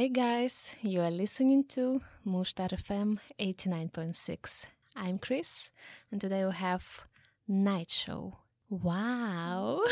[0.00, 4.64] Hey guys, you are listening to Mushtar FM 89.6.
[4.96, 5.70] I'm Kris,
[6.10, 7.04] and today we have
[7.46, 8.38] Night Show.
[8.70, 9.82] Wow!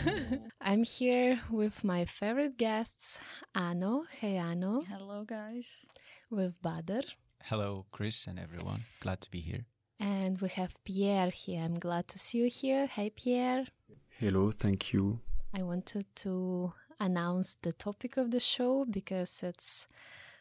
[0.62, 3.18] I'm here with my favorite guests,
[3.54, 4.04] Ano.
[4.18, 4.80] Hey Ano.
[4.88, 5.84] Hello, guys.
[6.30, 7.04] With Badr.
[7.42, 8.84] Hello, Kris and everyone.
[9.00, 9.66] Glad to be here.
[9.98, 11.60] And we have Pierre here.
[11.60, 12.86] I'm glad to see you here.
[12.86, 13.66] Hey Pierre.
[14.08, 15.20] Hello, thank you.
[15.52, 19.88] I wanted to announce the topic of the show because it's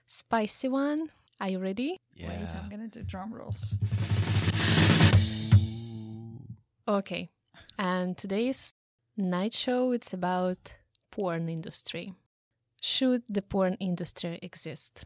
[0.06, 1.10] spicy one.
[1.40, 1.98] Are you ready?
[2.16, 2.30] Yeah.
[2.30, 3.78] Wait, I'm gonna do drum rolls.
[6.88, 7.30] Okay.
[7.78, 8.74] And today's
[9.16, 10.76] night show it's about
[11.12, 12.14] porn industry.
[12.82, 15.06] Should the porn industry exist?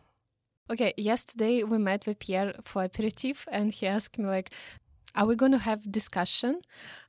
[0.72, 4.50] Okay, yesterday we met with Pierre for aperitif and he asked me like
[5.16, 6.60] are we going to have discussion?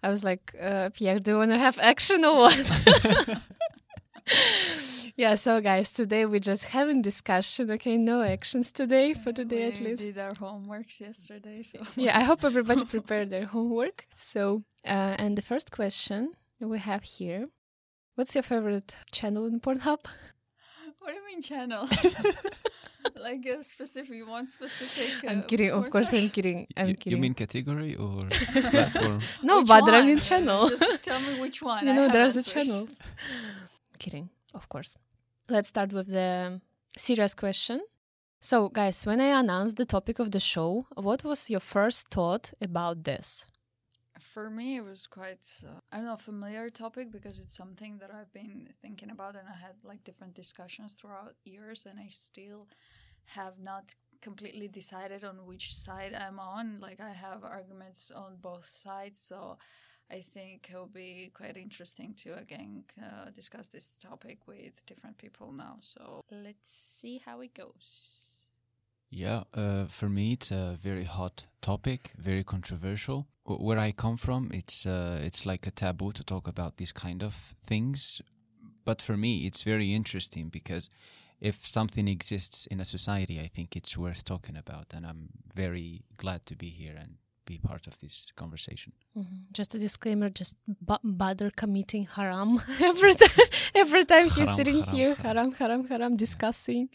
[0.03, 2.71] I was like, uh, Pierre, do you want to have action or what?
[5.17, 7.71] yeah, so guys, today we're just having discussion.
[7.73, 10.03] Okay, no actions today for today we at least.
[10.03, 14.07] did our homeworks yesterday, so yeah, I hope everybody prepared their homework.
[14.17, 17.49] So, uh, and the first question we have here
[18.15, 19.99] What's your favorite channel in Pornhub?
[21.01, 21.87] what do you mean channel?
[23.21, 25.29] like a specific one specific.
[25.29, 26.13] I'm uh, kidding, of course.
[26.15, 26.67] I'm kidding.
[26.77, 27.17] I'm you, kidding.
[27.19, 28.25] you mean category or
[28.71, 29.21] platform?
[29.43, 30.69] no, Which but I mean channel.
[30.71, 31.85] Just tell me which one.
[31.85, 32.89] you I know, have there's a channel.
[33.99, 34.97] Kidding, of course.
[35.49, 36.61] Let's start with the
[36.97, 37.81] serious question.
[38.41, 42.53] So, guys, when I announced the topic of the show, what was your first thought
[42.61, 43.47] about this?
[44.21, 48.11] For me, it was quite, uh, I don't know, familiar topic because it's something that
[48.13, 52.69] I've been thinking about and I had like different discussions throughout years and I still
[53.27, 56.81] have not completely decided on which side I'm on.
[56.81, 59.21] Like I have arguments on both sides.
[59.21, 59.59] So
[60.11, 65.19] I think it will be quite interesting to again uh, discuss this topic with different
[65.19, 65.79] people now.
[65.81, 68.47] So let's see how it goes.
[69.11, 73.27] Yeah, uh, for me it's a very hot topic, very controversial.
[73.45, 77.23] Where I come from, it's uh, it's like a taboo to talk about these kind
[77.23, 78.23] of things.
[78.85, 80.91] But for me, it's very interesting because
[81.41, 86.03] if something exists in a society, I think it's worth talking about, and I'm very
[86.17, 87.17] glad to be here and
[87.47, 88.93] be part of this conversation.
[89.17, 89.53] Mhm.
[89.53, 93.49] Just a disclaimer: just b- bother committing haram every time.
[93.75, 95.53] Every time he's sitting haram, here, haram.
[95.53, 96.89] haram, haram, haram, discussing.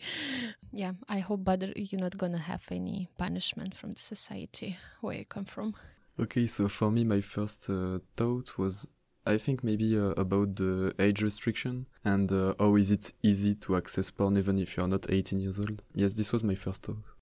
[0.71, 5.25] Yeah, I hope bother you're not gonna have any punishment from the society where you
[5.25, 5.73] come from.
[6.19, 8.87] Okay, so for me, my first uh, thought was
[9.25, 13.75] I think maybe uh, about the age restriction and uh, how is it easy to
[13.75, 15.81] access porn even if you're not 18 years old.
[15.93, 17.13] Yes, this was my first thought.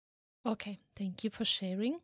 [0.45, 1.99] Okay, thank you for sharing.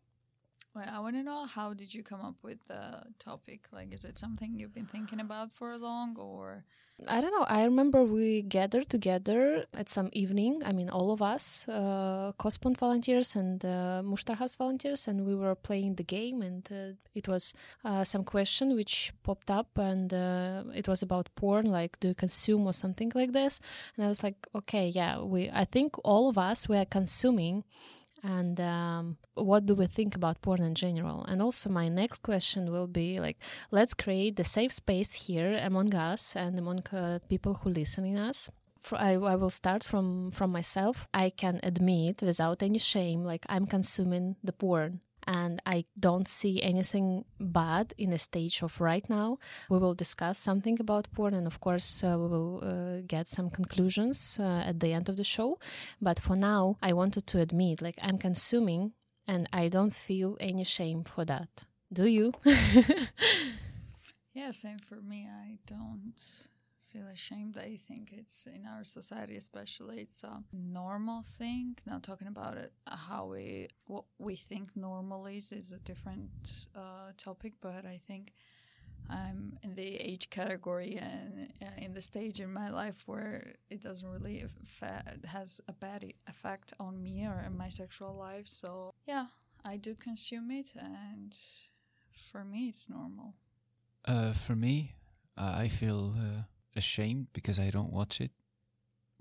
[0.75, 3.67] Well, I want to know how did you come up with the topic?
[3.72, 6.66] Like, is it something you've been thinking about for a long, or
[7.07, 7.45] I don't know.
[7.50, 10.62] I remember we gathered together at some evening.
[10.63, 12.31] I mean, all of us, uh,
[12.79, 16.41] volunteers and uh, Mushtar volunteers, and we were playing the game.
[16.41, 21.29] And uh, it was uh, some question which popped up, and uh, it was about
[21.35, 23.59] porn, like do you consume or something like this.
[23.97, 25.50] And I was like, okay, yeah, we.
[25.51, 27.63] I think all of us we are consuming.
[28.23, 31.25] And um, what do we think about porn in general?
[31.25, 33.38] And also, my next question will be like,
[33.69, 38.50] let's create the safe space here among us and among uh, people who listening us.
[38.79, 41.09] For- I, I will start from from myself.
[41.13, 46.61] I can admit without any shame like i'm consuming the porn and i don't see
[46.61, 49.38] anything bad in the stage of right now.
[49.69, 53.50] We will discuss something about porn and of course uh, we will uh, get some
[53.50, 55.59] conclusions uh, at the end of the show.
[56.01, 58.94] But for now i wanted to admit like i'm consuming
[59.28, 61.66] and i don't feel any shame for that.
[61.91, 62.33] Do you?
[64.33, 65.28] Yeah, same for me.
[65.29, 66.13] I don't
[66.93, 67.57] feel ashamed.
[67.57, 71.75] I think it's in our society, especially, it's a normal thing.
[71.87, 77.11] Now, talking about it, how we what we think normal is is a different uh,
[77.17, 78.33] topic, but I think.
[79.09, 83.81] I'm in the age category and uh, in the stage in my life where it
[83.81, 88.47] doesn't really affa- has a bad effect on me or in my sexual life.
[88.47, 89.25] So yeah,
[89.65, 91.38] I do consume it, and
[92.31, 93.35] for me, it's normal.
[94.06, 94.95] Uh, for me,
[95.38, 96.44] uh, I feel uh,
[96.75, 98.31] ashamed because I don't watch it,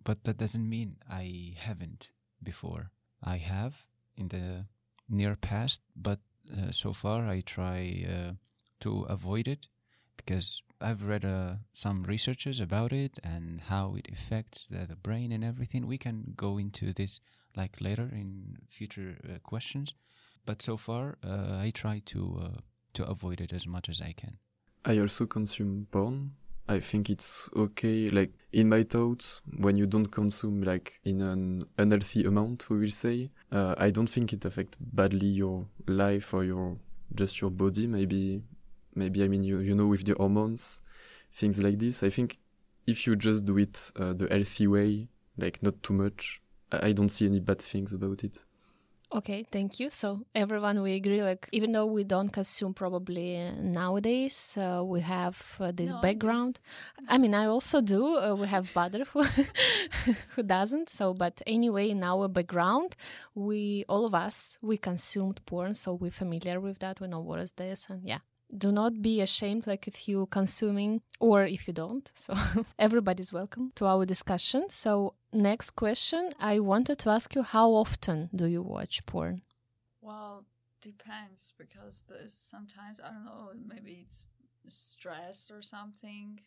[0.03, 2.11] but that doesn't mean I haven't
[2.43, 2.91] before.
[3.23, 3.85] I have
[4.17, 4.67] in the
[5.09, 6.21] near past, but
[6.51, 8.33] uh, so far I try uh,
[8.81, 9.69] to avoid it
[10.17, 15.33] because I've read uh, some researches about it and how it affects the, the brain
[15.33, 15.87] and everything.
[15.87, 17.21] We can go into this
[17.57, 19.95] like later in future uh, questions,
[20.47, 22.61] but so far uh, I try to uh,
[22.95, 24.39] to avoid it as much as I can.
[24.85, 26.33] I also consume porn,
[26.69, 28.09] I think it's okay.
[28.11, 32.91] Like in my thoughts, when you don't consume like in an unhealthy amount, we will
[32.91, 36.79] say, uh, I don't think it affects badly your life or your
[37.15, 37.87] just your body.
[37.87, 38.43] Maybe,
[38.95, 40.81] maybe I mean you you know with the hormones,
[41.33, 42.03] things like this.
[42.03, 42.39] I think
[42.87, 46.93] if you just do it uh, the healthy way, like not too much, I, I
[46.93, 48.45] don't see any bad things about it.
[49.15, 49.91] Okay, thank you.
[49.91, 51.23] So everyone, we agree.
[51.23, 56.01] Like even though we don't consume probably uh, nowadays, uh, we have uh, this No,
[56.01, 56.61] background.
[57.09, 58.17] I mean, I also do.
[58.17, 59.23] Uh, we have Badr who
[60.35, 60.89] who doesn't.
[60.89, 62.97] So, but anyway, in our background,
[63.35, 66.99] we all of us we consumed porn, so we're familiar with that.
[66.99, 68.21] We know what is this, and yeah.
[68.57, 72.11] Do not be ashamed, like if you consuming or if you don't.
[72.15, 72.35] So
[72.79, 74.69] everybody's welcome to our discussion.
[74.69, 79.41] So next question, I wanted to ask you, how often do you watch porn?
[80.03, 80.45] Well,
[80.83, 84.25] depends because there's sometimes I don't know maybe it's
[84.69, 86.41] stress or something.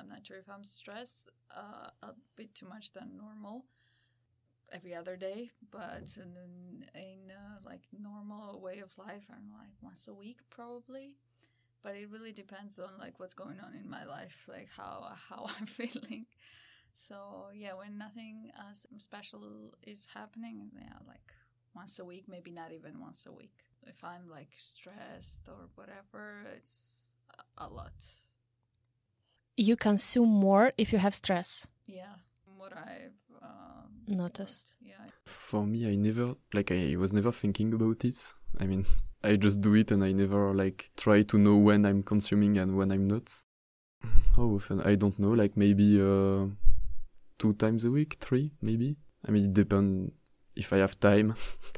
[0.00, 3.66] I'm not sure if I'm stressed uh, a bit too much than normal
[4.72, 9.74] every other day, but in, in uh, like normal way of life, I don't like
[9.82, 11.16] once a week probably.
[11.86, 15.46] But it really depends on like what's going on in my life, like how how
[15.60, 16.26] I'm feeling.
[16.94, 17.14] So
[17.54, 21.32] yeah, when nothing uh, special is happening, yeah, like
[21.76, 23.58] once a week, maybe not even once a week.
[23.86, 27.06] If I'm like stressed or whatever, it's
[27.38, 27.94] a, a lot.
[29.56, 31.68] You consume more if you have stress.
[31.86, 32.16] Yeah,
[32.58, 34.76] what I've um, Noticed.
[34.80, 38.34] Yeah, For me, I never like I was never thinking about it.
[38.58, 38.86] I mean,
[39.26, 42.76] I just do it and I never like try to know when I'm consuming and
[42.76, 43.28] when I'm not.
[44.36, 44.80] How often?
[44.82, 45.30] I don't know.
[45.30, 46.46] Like maybe uh,
[47.36, 48.96] two times a week, three maybe.
[49.26, 50.12] I mean, it depends
[50.54, 51.34] if I have time,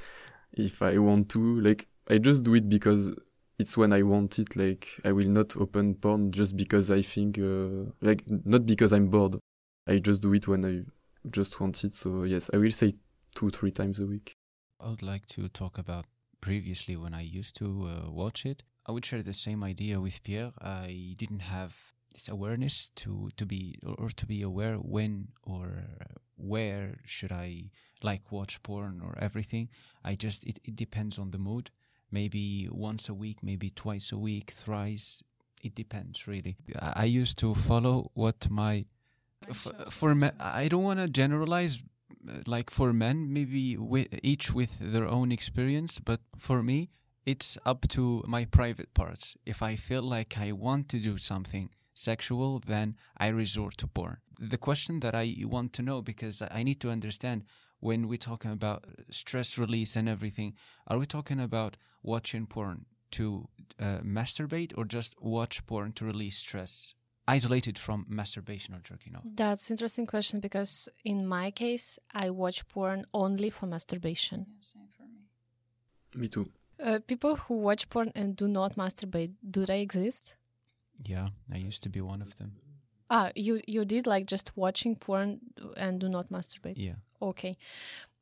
[0.53, 1.61] if I want to.
[1.61, 3.15] Like I just do it because
[3.59, 4.55] it's when I want it.
[4.55, 9.09] Like I will not open porn just because I think uh, like not because I'm
[9.09, 9.39] bored.
[9.87, 10.85] I just do it when I
[11.31, 11.95] just want it.
[11.95, 12.93] So yes, I will say
[13.35, 14.35] two, three times a week.
[14.81, 16.05] I would like to talk about
[16.41, 18.63] previously when I used to uh, watch it.
[18.87, 20.53] I would share the same idea with Pierre.
[20.61, 21.75] I didn't have
[22.13, 25.85] this awareness to to be or, to be aware when or
[26.37, 27.71] where should I
[28.03, 29.69] like watch porn or everything.
[30.05, 31.71] I just it, it depends on the mood.
[32.11, 35.23] Maybe once a week, maybe twice a week, thrice.
[35.63, 36.57] It depends really.
[36.81, 38.87] I, I used to follow what my
[39.47, 41.83] My F- for men, I don't want to generalize.
[42.29, 46.91] Uh, Like for men, maybe with, each with their own experience, but for me,
[47.27, 49.37] it's up to my private parts.
[49.45, 54.19] If I feel like I want to do something sexual, then I resort to porn.
[54.39, 57.45] The question that I want to know, because I need to understand
[57.81, 60.55] when we're talking about stress release and everything,
[60.87, 63.49] are we talking about watching porn to
[63.81, 66.95] uh, masturbate or just watch porn to release stress?
[67.37, 69.23] Isolated from masturbation or jerking off.
[69.37, 74.47] That's interesting question because in my case, I watch porn only for masturbation.
[74.49, 76.21] yeah, same for me.
[76.21, 76.51] Me too.
[76.83, 80.37] Uh, people who watch porn and do not masturbate, do they exist?
[81.05, 82.53] Yeah, I used to be one of them.
[83.11, 85.41] Ah, you you did like just watching porn
[85.77, 86.77] and do not masturbate.
[86.77, 86.97] Yeah.
[87.21, 87.57] Okay.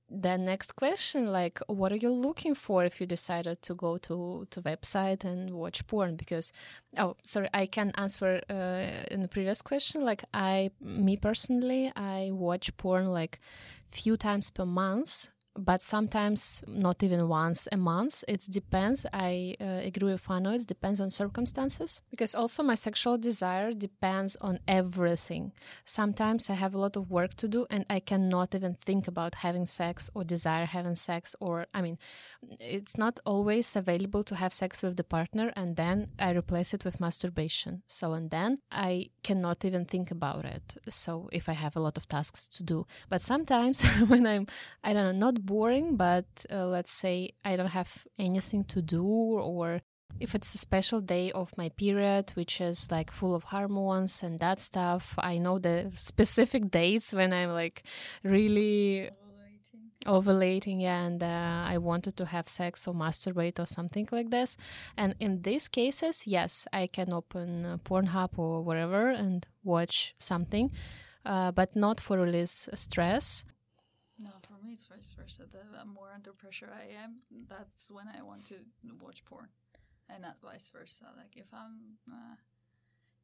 [0.08, 4.46] The next question, like, what are you looking for if you decided to go to
[4.50, 6.14] to website and watch porn?
[6.14, 6.52] Because,
[6.96, 10.04] oh, sorry, I can answer uh, in the previous question.
[10.04, 13.40] Like, I, me personally, I watch porn like
[13.84, 18.24] few times per month, but sometimes not even once a month.
[18.28, 19.06] It depends.
[19.12, 20.52] I uh, agree with Fano.
[20.52, 25.52] It depends on circumstances because also my sexual desire depends on everything.
[25.84, 29.36] Sometimes I have a lot of work to do and I cannot even think about
[29.36, 31.98] having sex or desire having sex or I mean
[32.60, 36.84] it's not always available to have sex with the partner and then I replace it
[36.84, 37.82] with masturbation.
[37.86, 40.76] So and then I cannot even think about it.
[40.88, 42.86] So if I have a lot of tasks to do.
[43.08, 44.46] But sometimes when I'm
[44.84, 49.04] I don't know not boring but uh, let's say I don't have anything to do
[49.04, 49.80] or
[50.20, 54.38] if it's a special day of my period which is like full of hormones and
[54.38, 57.82] that stuff i know the specific dates when i'm like
[58.22, 59.10] really
[60.06, 60.80] Ovulating.
[60.80, 64.56] yeah, and uh, i wanted to have sex or masturbate or something like this
[64.96, 70.70] and in these cases yes i can open uh, pornhub or wherever and watch something
[71.24, 73.44] uh, but not for release stress
[74.70, 75.44] it's vice versa.
[75.50, 78.56] The more under pressure I am, that's when I want to
[79.00, 79.48] watch porn,
[80.08, 81.04] and not vice versa.
[81.16, 82.36] Like if I'm, uh,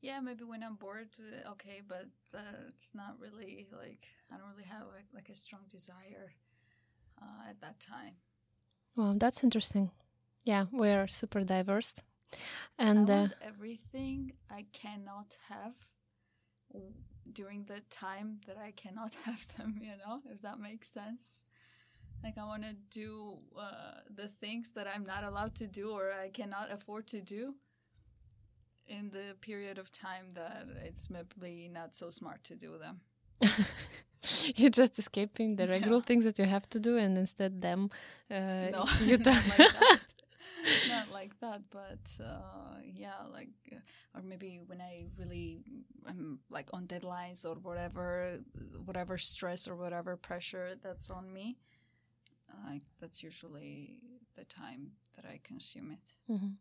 [0.00, 4.50] yeah, maybe when I'm bored, uh, okay, but uh, it's not really like I don't
[4.50, 6.32] really have like, like a strong desire
[7.20, 8.14] uh, at that time.
[8.96, 9.90] well that's interesting
[10.44, 11.94] yeah we're super diverse
[12.78, 15.74] and I uh, everything I cannot have
[17.32, 21.44] during the time that I cannot have them, you know, if that makes sense.
[22.22, 26.12] Like I want to do uh, the things that I'm not allowed to do or
[26.12, 27.54] I cannot afford to do
[28.86, 33.00] in the period of time that it's maybe not so smart to do them.
[34.56, 36.02] You're just escaping the regular Yeah.
[36.02, 37.90] things that you have to do, and instead them,
[38.30, 39.34] uh, no, you try.
[39.34, 39.98] like that.
[40.88, 43.76] not like that, but uh, yeah, like uh,
[44.14, 45.60] or maybe when I really
[46.08, 48.38] am like on deadlines or whatever,
[48.84, 51.56] whatever stress or whatever pressure that's on me,
[52.66, 53.98] like that's usually
[54.36, 56.32] the time that I consume it.
[56.32, 56.56] Mhm.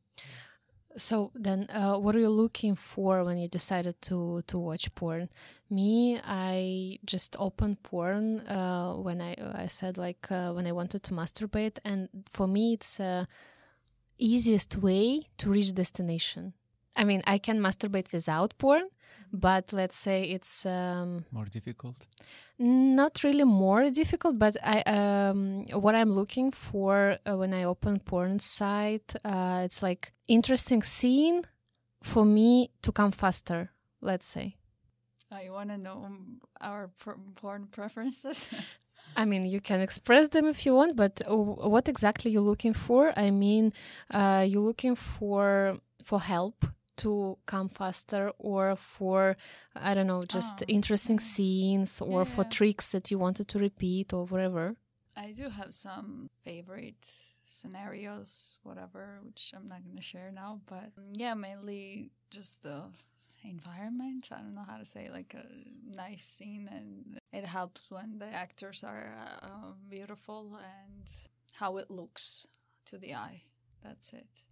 [0.97, 5.29] So then, uh, what are you looking for when you decided to to watch porn?
[5.69, 11.01] Me, I just opened porn uh, when I I said like uh, when I wanted
[11.03, 13.25] to masturbate, and for me, it's uh,
[14.21, 16.53] easiest way to reach destination.
[16.95, 18.83] I mean, I can masturbate without porn,
[19.31, 21.95] but let's say it's um, More difficult.
[22.59, 27.99] not really more difficult, but I um what I'm looking for uh, when I open
[27.99, 31.43] porn site, uh, it's like interesting scene
[32.03, 33.69] for me to come faster.
[34.01, 34.55] Let's say.
[35.31, 36.07] I want to know
[36.59, 38.49] our pr- porn preferences.
[39.15, 43.11] I mean, you can express them if you want, but what exactly you're looking for?
[43.17, 43.73] I mean,
[44.09, 46.65] uh, you're looking for for help
[46.97, 49.35] to come faster, or for
[49.75, 51.25] I don't know, just Ah, interesting yeah.
[51.31, 52.49] scenes, or Yeah, for yeah.
[52.49, 54.75] tricks that you wanted to repeat, or whatever.
[55.15, 57.05] I do have some favorite
[57.45, 60.61] scenarios, whatever, which I'm not going to share now.
[60.65, 62.83] But mm, yeah, mainly just the
[63.43, 64.29] environment.
[64.31, 65.45] I don't know how to say, like a
[65.95, 71.11] nice scene, and it helps when the actors are uh, beautiful and
[71.53, 72.47] how it looks
[72.85, 73.43] to the eye.
[73.83, 74.43] That's it.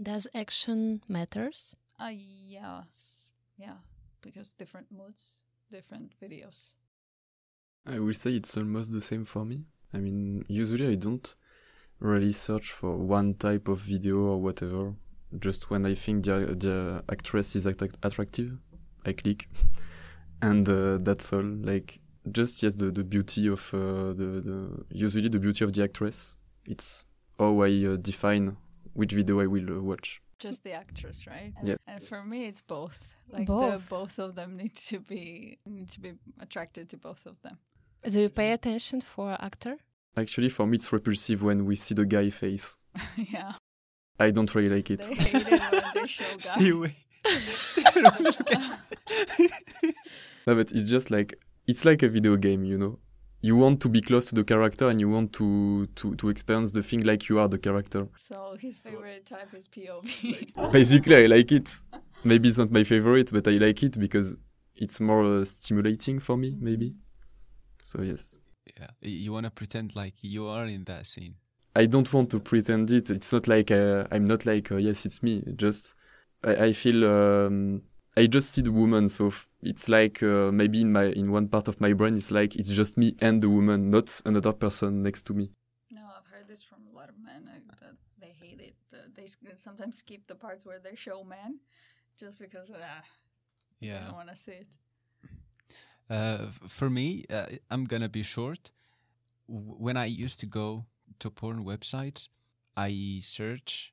[0.00, 1.76] Does action matters?
[2.00, 3.76] Uh, yes, yeah,
[4.22, 5.38] because different moods,
[5.70, 6.74] different videos.
[7.86, 9.66] I will say it's almost the same for me.
[9.92, 11.34] I mean, usually I don't
[11.98, 14.94] really search for one type of video or whatever.
[15.38, 18.58] Just when I think the, the actress is attract- attractive,
[19.06, 19.48] I click.
[20.42, 21.42] and uh, that's all.
[21.42, 25.82] Like, just, yes, the, the beauty of uh, the, the, usually the beauty of the
[25.82, 26.34] actress.
[26.66, 27.04] It's
[27.38, 28.56] how I uh, define
[28.92, 30.20] which video I will uh, watch.
[30.38, 31.52] Just the actress, right?
[31.62, 31.76] Yeah.
[31.86, 33.14] And for me, it's both.
[33.30, 33.72] Like Both.
[33.72, 37.58] the both of them need to be need to be attracted to both of them.
[38.10, 39.76] Do you pay attention for actor?
[40.16, 42.76] Actually, for me, it's repulsive when we see the guy face.
[43.16, 43.52] yeah,
[44.22, 45.02] I don't really like it.
[45.02, 46.38] they hate it when they show.
[46.38, 46.92] Stay away.
[47.26, 48.10] Stay away.
[48.20, 48.68] Look at
[49.38, 49.92] you.
[50.46, 52.98] No, but it's just like it's like a video game, you know.
[53.44, 56.72] You want to be close to the character and you want to to to experience
[56.72, 58.08] the thing like you are the character.
[58.16, 60.72] So his favorite type is POV.
[60.72, 61.68] Basically, I like it.
[62.24, 64.36] Maybe it's not my favorite, but I like it because
[64.76, 66.94] it's more uh, stimulating for me, maybe.
[67.82, 68.36] So yes,
[68.78, 71.34] Yeah, you want to pretend like you are in that scene.
[71.74, 73.10] I don't want to pretend it.
[73.10, 75.42] It's not like uh, I'm not like uh, yes, it's me.
[75.56, 75.94] Just
[76.44, 77.82] I, I feel um,
[78.16, 81.48] I just see the woman, so f- it's like uh, maybe in my in one
[81.48, 85.02] part of my brain, it's like it's just me and the woman, not another person
[85.02, 85.50] next to me.
[85.90, 88.76] no, I've heard this from a lot of men uh, that they hate it.
[88.92, 91.60] Uh, they s- sometimes skip the parts where they show men,
[92.18, 93.02] just because ah,
[93.80, 94.04] they Yeah.
[94.04, 94.76] don't want to see it.
[96.10, 98.70] Uh, f- for me, uh, I'm gonna be short.
[99.48, 100.86] W- When I used to go
[101.20, 102.28] to porn websites,
[102.76, 103.92] I search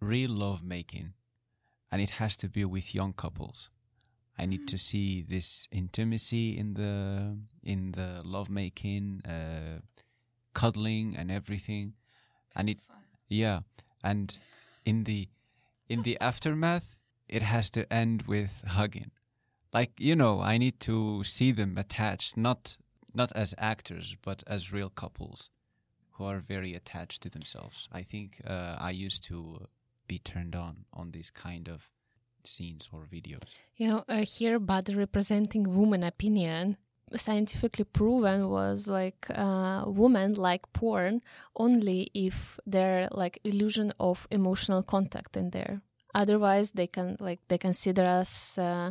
[0.00, 1.14] real love making,
[1.90, 3.70] and it has to be with young couples.
[4.38, 9.80] I need to see this intimacy in the in the love making, uh,
[10.52, 11.94] cuddling, and everything,
[12.54, 12.96] and it Fun.
[13.28, 13.60] yeah,
[14.02, 14.38] and
[14.84, 15.28] in the
[15.88, 16.96] in the aftermath,
[17.28, 19.10] it has to end with hugging.
[19.72, 22.76] Like you know, I need to see them attached, not
[23.14, 25.50] not as actors, but as real couples
[26.16, 27.88] who are very attached to themselves.
[27.92, 29.66] I think uh, I used to
[30.08, 31.88] be turned on on these kind of
[32.44, 33.58] scenes or videos.
[33.76, 36.76] You know, uh, here body representing woman opinion
[37.14, 41.22] scientifically proven was like uh, women like porn
[41.54, 45.82] only if there like illusion of emotional contact in there.
[46.14, 48.90] Otherwise, they can like they consider us uh,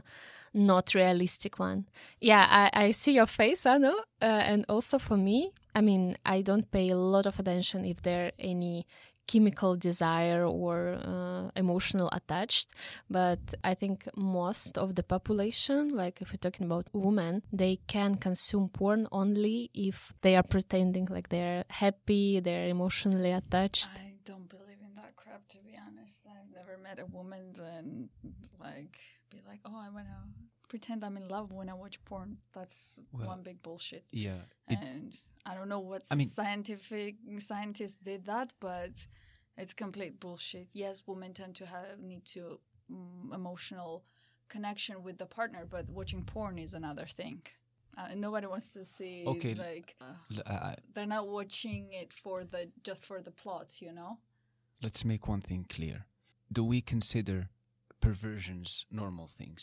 [0.55, 1.85] not realistic one.
[2.19, 6.15] Yeah, I, I see your face, I know, uh, and also for me, I mean,
[6.25, 8.87] I don't pay a lot of attention if there any
[9.27, 12.69] chemical desire or uh, emotional attached
[13.09, 18.13] but i think most of the population like if we're talking about women they can
[18.13, 24.49] consume porn only if they are pretending like they're happy they're emotionally attached I don't
[24.49, 26.21] believe in that crap, to be honest.
[26.25, 28.09] I've never met a woman and
[28.59, 28.97] like
[29.29, 30.44] be like, oh, I want to
[30.75, 32.37] pretend I'm in love when I watch porn.
[32.57, 34.03] That's Well, one big bullshit.
[34.11, 34.41] Yeah.
[34.73, 35.13] It, and
[35.49, 38.93] I don't know what I mean- scientific scientists did that, but
[39.61, 40.67] it's complete bullshit.
[40.73, 42.41] Yes, women tend to have need to
[42.91, 44.03] mm, emotional
[44.55, 47.41] connection with the partner, but watching porn is another thing.
[47.97, 49.55] Uh, nobody wants to see Okay.
[49.55, 54.11] like uh, I- they're not watching it for the just for the plot, you know.
[54.85, 55.97] let's make one thing clear.
[56.57, 57.39] Do we consider
[58.05, 59.61] perversions normal things?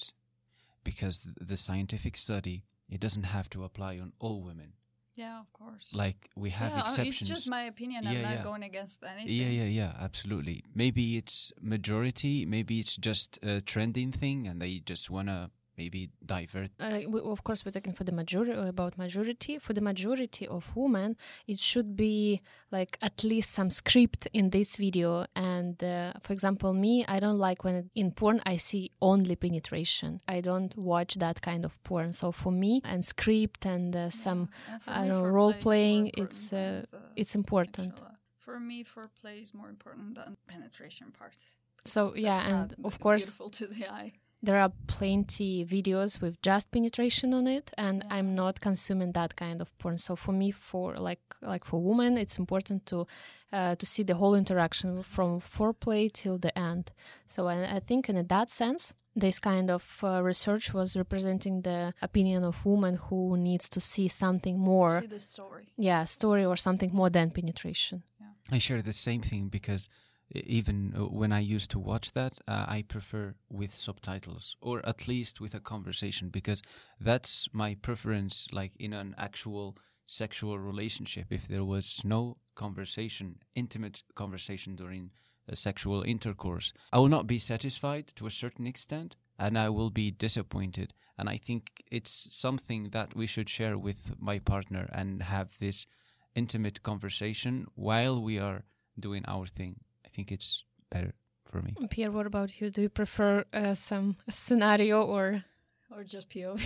[0.85, 4.75] Because the scientific study, it doesn't have to apply on all women.
[5.15, 5.91] Yeah, of course.
[5.93, 7.21] Like we have yeah, exceptions.
[7.21, 8.05] it's just my opinion.
[8.05, 8.43] Yeah, I'm not yeah.
[8.43, 9.29] going against anything.
[9.29, 10.65] yeah, yeah, yeah, absolutely.
[10.75, 16.11] Maybe it's majority, maybe it's just a trending thing and they just want to maybe
[16.25, 16.71] divert.
[16.81, 19.59] uh, we, of course we're talking for the majority about majority.
[19.59, 24.77] For the majority of women it should be like at least some script in this
[24.77, 25.27] video.
[25.35, 30.21] And uh, for example me i don't like when in porn i see only penetration.
[30.29, 32.13] I don't watch that kind of porn.
[32.13, 36.53] So for me and script and uh, some Yeah, I don't know, role playing, it's,
[36.53, 36.85] uh,
[37.17, 37.93] it's important.
[37.93, 41.37] actual, uh, For me, foreplay is more important than penetration part.
[41.85, 44.13] so yeah That's and of course beautiful to the eye.
[44.45, 48.15] There are plenty videos with just penetration on it and Yeah.
[48.17, 51.21] i'm not consuming that kind of porn so for me for like
[51.53, 53.07] like for women it's important to
[53.53, 56.85] uh, to see the whole interaction from foreplay till the end
[57.27, 61.93] so i, I think in that sense this kind of uh, research was representing the
[62.01, 65.67] opinion of women who needs to see something more See the story.
[65.77, 68.03] yeah story or something more than penetration
[68.51, 69.89] I share the same thing because
[70.35, 75.07] even uh, when I used to watch that, uh, I prefer with subtitles or at
[75.07, 76.63] least with a conversation because
[77.01, 78.49] that's my preference.
[78.53, 85.11] Like in an actual sexual relationship, if there was no conversation, intimate conversation during
[85.49, 89.91] a sexual intercourse, I will not be satisfied to a certain extent and I will
[89.91, 90.95] be disappointed.
[91.19, 95.87] And I think it's something that we should share with my partner and have this
[96.35, 98.65] intimate conversation while we are
[98.99, 99.81] doing our thing.
[100.13, 101.75] I think it's better for me.
[101.89, 105.43] pierre what about you do you prefer uh, some scenario or
[105.91, 106.61] Or just POV.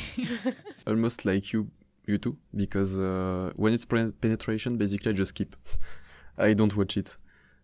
[0.87, 1.69] Almost like you,
[2.07, 5.57] you too, because uh, when it's pre- penetration, basically I just skip.
[6.39, 7.17] I don't watch it.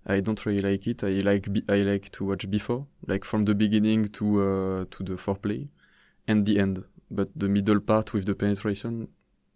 [0.05, 1.05] I don't really like it.
[1.05, 5.05] I like be- I like to watch before, like from the beginning to uh, to
[5.05, 5.69] the foreplay,
[6.27, 6.85] and the end.
[7.11, 9.09] But the middle part with the penetration,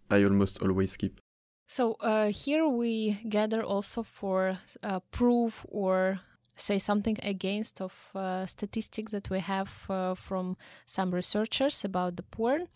[0.09, 1.19] I almost always skip.
[1.67, 6.21] So uh, here we gather also for uh, proof or
[6.55, 12.23] say something against of uh, statistics that we have uh, from some researchers about the
[12.23, 12.67] porn.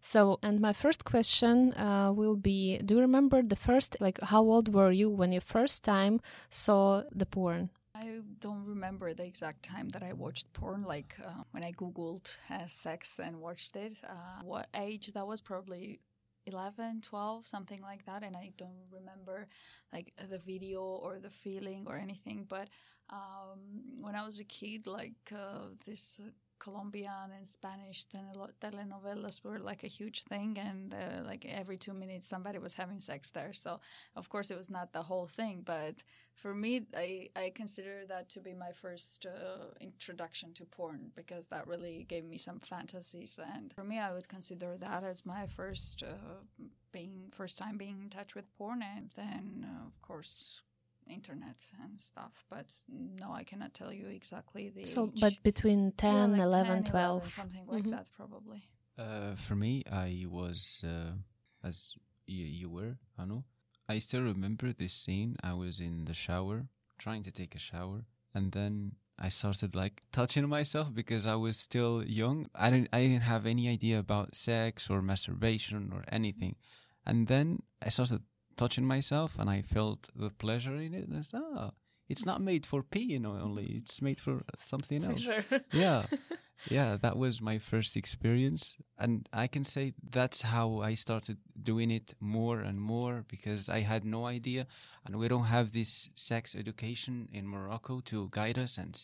[0.00, 4.42] So, and my first question uh, will be: Do you remember the first, like, how
[4.42, 7.70] old were you when you first time saw the porn?
[7.94, 12.36] I don't remember the exact time that I watched porn, like uh, when I Googled
[12.50, 13.98] uh, sex and watched it.
[14.04, 15.40] Uh, what age that was?
[15.40, 16.00] Probably
[16.48, 18.22] 11, 12, something like that.
[18.22, 19.46] And I don't remember
[19.92, 22.46] like the video or the feeling or anything.
[22.48, 22.68] But
[23.10, 23.58] um,
[24.00, 29.58] when I was a kid, like uh, this uh, Colombian and Spanish tele- telenovelas were
[29.58, 30.58] like a huge thing.
[30.58, 33.52] And uh, like every two minutes, somebody was having sex there.
[33.52, 33.80] So,
[34.16, 35.62] of course, it was not the whole thing.
[35.64, 36.02] But
[36.34, 41.46] for me, I, I consider that to be my first uh, introduction to porn because
[41.48, 43.38] that really gave me some fantasies.
[43.56, 48.00] And for me, I would consider that as my first uh, being first time being
[48.02, 50.62] in touch with porn, and then of course
[51.10, 52.44] internet and stuff.
[52.50, 55.20] But no, I cannot tell you exactly the So, age.
[55.20, 57.30] but between 10, Yeah, like 11, 10, 12.
[57.30, 57.90] something like Mhm.
[57.90, 58.62] that, probably.
[58.96, 61.12] Uh, for me, I was, uh,
[61.62, 61.94] as
[62.26, 63.44] you, you were, Ano,
[63.88, 65.36] I still remember this scene.
[65.42, 66.68] I was in the shower,
[66.98, 71.56] trying to take a shower, and then I started like touching myself because I was
[71.56, 72.48] still young.
[72.54, 76.56] I didn't, I didn't have any idea about sex or masturbation or anything.
[77.06, 78.22] And then I started
[78.58, 81.08] touching myself, and I felt the pleasure in it.
[81.08, 81.70] And I said, "Oh,
[82.08, 85.26] it's not made for peeing only; it's made for something else."
[85.72, 86.02] Yeah
[86.70, 91.90] yeah that was my first experience and i can say that's how i started doing
[91.90, 94.66] it more and more because i had no idea
[95.06, 99.00] and we don't have this sex education in morocco to guide us and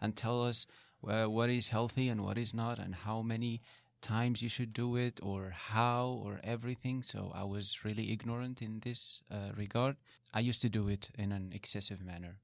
[0.00, 0.66] and tell us
[1.08, 3.62] uh, what is healthy and what is not and how many
[4.00, 8.80] times you should do it or how or everything so i was really ignorant in
[8.80, 9.96] this uh, regard
[10.32, 12.38] i used to do it in an excessive manner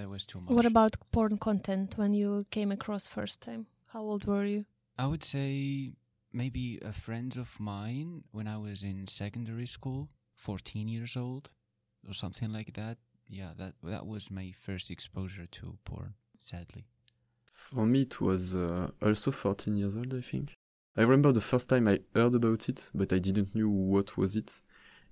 [0.00, 3.66] it was too much What about porn content when you came across first time?
[3.88, 4.64] How old were you?
[4.98, 5.92] I would say
[6.32, 11.50] maybe a friend of mine when I was in secondary school, 14 years old
[12.06, 12.98] or something like that.
[13.28, 16.84] Yeah, that that was my first exposure to porn, sadly.
[17.52, 20.52] For me, it was uh, also 14 years old, I think.
[20.94, 24.36] I remember the first time I heard about it, but I didn't know what was
[24.36, 24.60] it.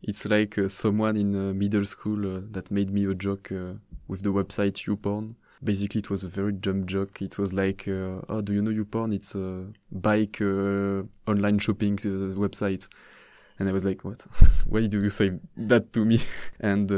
[0.02, 3.74] It's like uh, someone in uh, middle school uh, that made me a joke uh,
[4.06, 5.34] with the website YouPorn.
[5.64, 7.22] Basically, it was a very dumb joke.
[7.22, 9.14] It was like, uh, "Oh, do you know YouPorn?
[9.14, 12.86] It's a bike uh, online shopping website."
[13.58, 14.20] And I was like, "What?
[14.66, 16.20] Why do you say that to me?"
[16.60, 16.90] and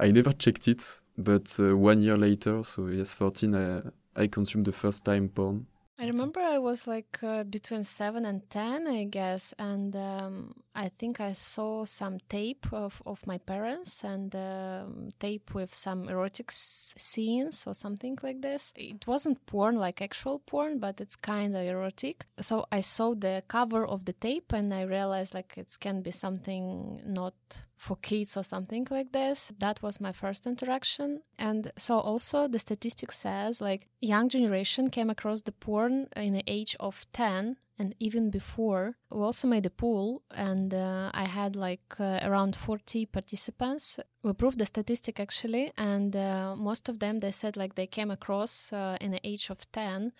[0.00, 0.82] I never checked it.
[1.18, 3.82] But one year later, so yes, 14, I,
[4.16, 5.66] I consumed the first time porn.
[6.00, 10.88] I remember I was like uh, between seven and ten, I guess, and um, I
[10.88, 16.50] think I saw some tape of, of my parents and um, tape with some erotic
[16.50, 18.72] scenes or something like this.
[18.76, 22.24] It wasn't porn like actual porn, but it's kind of erotic.
[22.40, 26.12] So I saw the cover of the tape and I realized like it can be
[26.12, 27.34] something not
[27.76, 29.52] for kids or something like this.
[29.58, 31.22] That was my first interaction.
[31.38, 36.44] And so also the statistics says like young generation came across the porn in the
[36.46, 41.56] age of 10 and even before we also made a pool and uh, i had
[41.56, 43.98] like uh, around 40 participants.
[44.22, 48.10] We proved the statistic actually and uh, most of them they said like they came
[48.10, 50.12] across uh, in the age of 10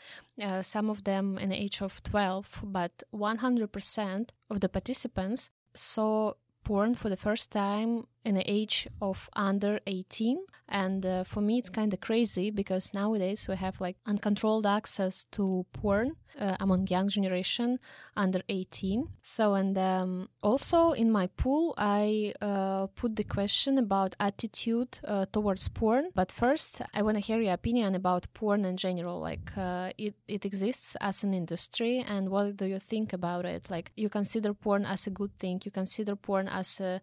[0.43, 6.33] uh, some of them in the age of 12 but 100% of the participants saw
[6.65, 11.59] porn for the first time in the age of under 18 and uh, for me
[11.59, 16.87] it's kind of crazy because nowadays we have like uncontrolled access to porn uh, among
[16.87, 17.79] young generation
[18.17, 24.15] under 18 so and um, also in my pool i uh, put the question about
[24.21, 26.11] attitude uh, towards porn.
[26.15, 29.21] But first i want to hear your opinion about porn in general.
[29.21, 33.71] Like uh, it, it exists as an industry and what do you think about it?
[33.71, 35.61] Like you consider porn as a good thing.
[35.65, 37.01] You consider porn as a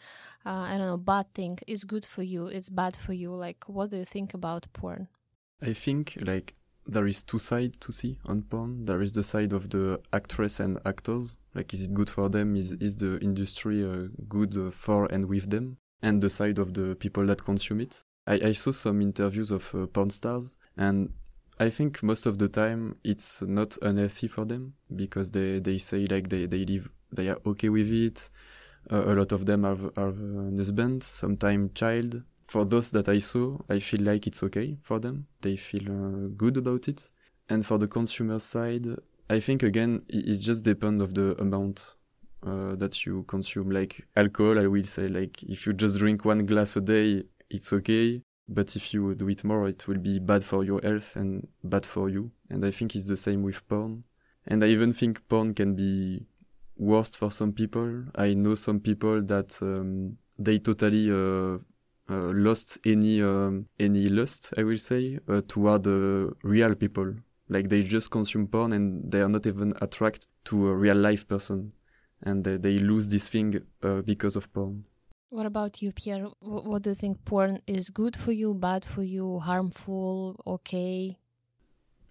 [0.47, 3.61] uh, i don't know bad thing it's good for you it's bad for you like
[3.67, 5.07] what do you think about porn
[5.61, 6.55] i think like
[6.87, 8.85] there is two sides to see on porn.
[8.85, 12.55] There is the side of the actress and actors, like is it good for them?
[12.55, 15.77] Is is the industry uh, good uh, for and with them?
[16.01, 18.03] And the side of the people that consume it.
[18.25, 21.13] I, I saw some interviews of uh, porn stars, and
[21.59, 26.05] I think most of the time it's not unhealthy for them because they, they say
[26.05, 28.29] like they, they live they are okay with it.
[28.89, 33.57] A lot of them have, have an husband, sometimes child, for those that I saw,
[33.69, 35.27] I feel like it's okay for them.
[35.41, 37.11] They feel uh, good about it.
[37.49, 38.85] And for the consumer side,
[39.29, 41.95] I think again, it just depends of the amount
[42.45, 43.71] uh, that you consume.
[43.71, 47.73] Like alcohol, I will say like if you just drink one glass a day, it's
[47.73, 48.21] okay.
[48.49, 51.85] But if you do it more, it will be bad for your health and bad
[51.85, 52.31] for you.
[52.49, 54.05] And I think it's the same with porn.
[54.45, 56.25] And I even think porn can be
[56.77, 58.05] worst for some people.
[58.15, 61.57] I know some people that um, they totally uh,
[62.09, 65.85] uh, lost any um, any lust, I will say, uh, toward
[66.43, 67.15] real people.
[67.49, 71.27] Like they just consume porn and they are not even attracted to a real life
[71.27, 71.71] person,
[72.21, 74.83] and they, they lose this thing uh, because of porn.
[75.29, 76.27] What about you, Pierre?
[76.39, 77.25] what do you think?
[77.25, 81.17] Porn is good for you, bad for you, harmful, okay?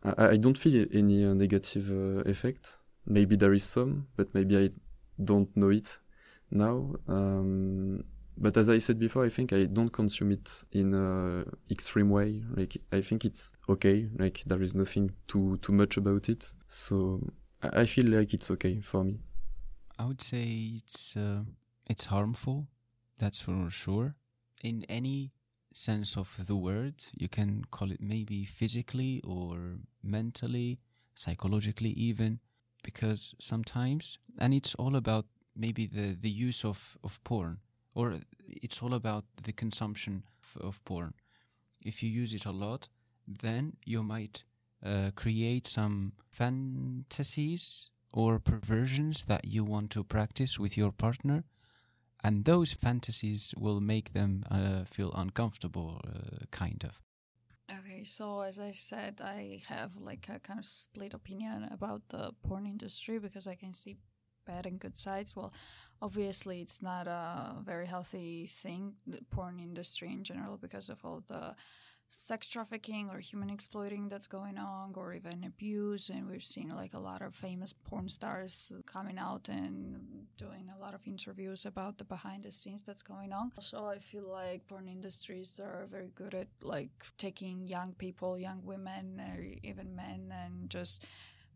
[0.05, 2.79] I, I don't feel any uh, negative uh, effect.
[3.07, 4.71] Maybe there is some, but maybe I
[5.23, 5.99] don't know it
[6.51, 6.97] now.
[7.09, 8.05] Um,
[8.38, 12.45] but as I said before, I think I don't consume it in a extreme way.
[12.55, 14.09] Like I think it's okay.
[14.19, 16.53] Like there is nothing too too much about it.
[16.66, 19.21] So I feel like it's okay for me.
[19.99, 20.45] I would say
[20.77, 21.45] it's uh,
[21.87, 22.69] it's harmful.
[23.19, 24.16] That's for sure.
[24.62, 25.33] In any
[25.73, 30.81] sense of the word, you can call it maybe physically or mentally,
[31.14, 32.40] psychologically even,
[32.87, 37.59] because sometimes, and it's all about maybe the the use of of porn
[37.96, 38.20] or
[38.62, 40.22] it's all about the consumption
[40.61, 41.14] of porn.
[41.81, 42.88] If you use it a lot,
[43.27, 44.44] then you might
[44.85, 51.44] uh, create some fantasies or perversions that you want to practice with your partner,
[52.22, 57.06] and those fantasies will make them uh, feel uncomfortable, uh, kind of.
[57.97, 62.35] Okay, so as I said, I have like a kind of split opinion about the
[62.43, 63.97] porn industry because I can see
[64.45, 65.35] bad and good sides.
[65.35, 65.55] Well,
[66.03, 71.23] obviously it's not a very healthy thing the porn industry in general because of all
[71.27, 71.55] the
[72.09, 76.95] sex trafficking or human exploiting that's going on or even abuse and we've seen like
[76.95, 79.99] a lot of famous porn stars coming out and
[80.38, 83.51] doing a lot of interviews about the behind the scenes that's going on.
[83.57, 88.61] Also i feel like porn industries are very good at like taking young people young
[88.64, 91.05] women or even men and just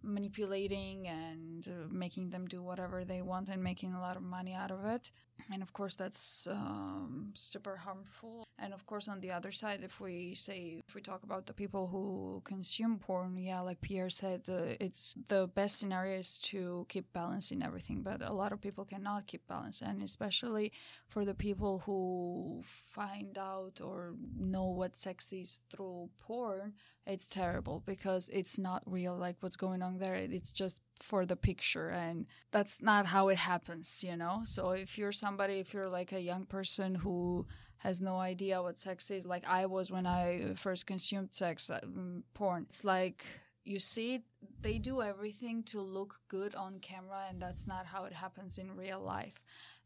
[0.03, 4.55] manipulating and uh, making them do whatever they want and making a lot of money
[4.55, 5.11] out of it.
[5.53, 8.45] And of course, that's um, super harmful.
[8.59, 11.55] And of course, on the other side, if we say, if we talk about the
[11.55, 16.87] people who consume porn, yeah, like Pierre said, uh, it's the best scenario is to
[16.89, 18.03] keep balance in everything.
[18.03, 19.81] But a lot of people cannot keep balance.
[19.81, 20.73] And especially
[21.09, 26.75] for the people who find out or know what sex is through porn,
[27.11, 30.15] it's terrible because it's not real like what's going on there.
[30.15, 34.43] It's just for the picture and that's not how it happens you know?
[34.45, 37.47] So if you're somebody if you're like a young person who
[37.79, 42.23] has no idea what sex is like i was when i first consumed sex um,
[42.35, 42.67] porn.
[42.69, 43.25] It's like
[43.65, 44.23] you see
[44.61, 48.77] they do everything to look good on camera and that's not how it happens in
[48.77, 49.41] real life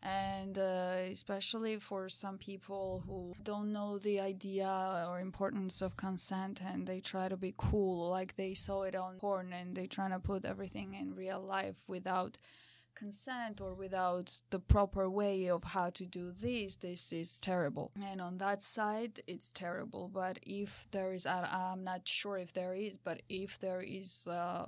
[0.05, 6.61] and uh, especially for some people who don't know the idea or importance of consent
[6.65, 10.11] and they try to be cool like they saw it on porn and they trying
[10.11, 12.37] to put everything in real life without
[12.95, 17.91] consent or without the proper way of how to do this this is terrible.
[18.11, 20.09] And on that side it's terrible.
[20.13, 24.67] But if there is i'm not sure if there is but if there is uh,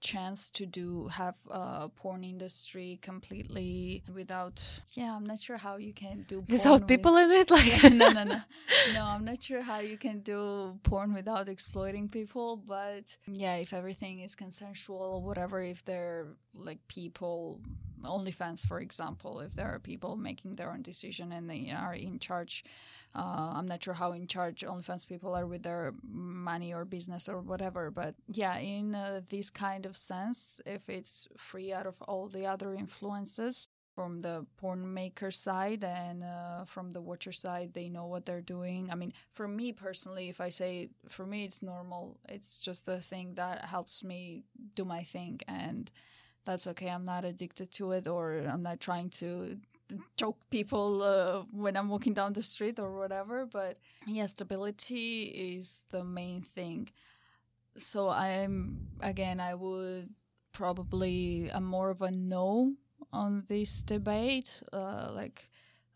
[0.00, 5.92] chance to do have a porn industry completely without yeah i'm not sure how you
[5.92, 8.40] can do without people with, in it like yeah, no no no.
[8.94, 13.72] No i'm not sure how you can do porn without exploiting people but yeah if
[13.72, 17.60] everything is consensual or whatever if they're like people
[18.04, 22.18] OnlyFans, for example, if there are people making their own decision and they are in
[22.18, 22.64] charge
[23.14, 27.28] uh, I'm not sure how in charge OnlyFans people are with their money or business
[27.28, 32.00] or whatever, but yeah, in uh, this kind of sense, if it's free out of
[32.02, 37.74] all the other influences from the porn maker side and uh, from the watcher side,
[37.74, 38.88] they know what they're doing.
[38.92, 42.16] I mean, for me personally, if I say for me, it's normal.
[42.28, 44.44] It's just a thing that helps me
[44.76, 45.90] do my thing and
[46.44, 46.88] that's okay.
[46.88, 49.58] I'm not addicted to it or I'm not trying to
[50.16, 53.46] choke people uh, when I'm walking down the street or whatever.
[53.46, 55.22] But yeah, stability
[55.56, 56.88] is the main thing.
[57.76, 60.10] So I'm again, I would
[60.52, 62.74] probably I'm more of a no
[63.12, 65.48] on this debate, uh, like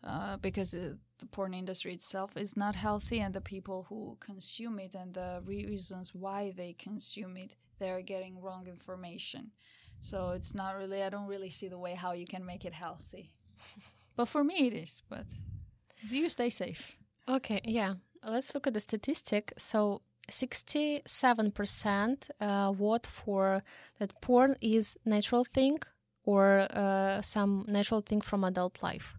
[0.03, 4.79] uh, because it, the porn industry itself is not healthy, and the people who consume
[4.79, 9.51] it and the reasons why they consume it, they're getting wrong information.
[10.01, 11.03] So it's not really.
[11.03, 13.34] I don't really see the way how you can make it healthy
[14.15, 15.01] but for me, it is.
[15.09, 15.25] But
[16.09, 16.97] you stay safe.
[17.27, 17.95] Okay, yeah.
[18.25, 19.53] Let's look at the statistic.
[19.57, 23.63] So 67% uh, vote for
[23.99, 25.79] that porn is natural thing
[26.23, 29.17] or uh, some natural thing from adult life.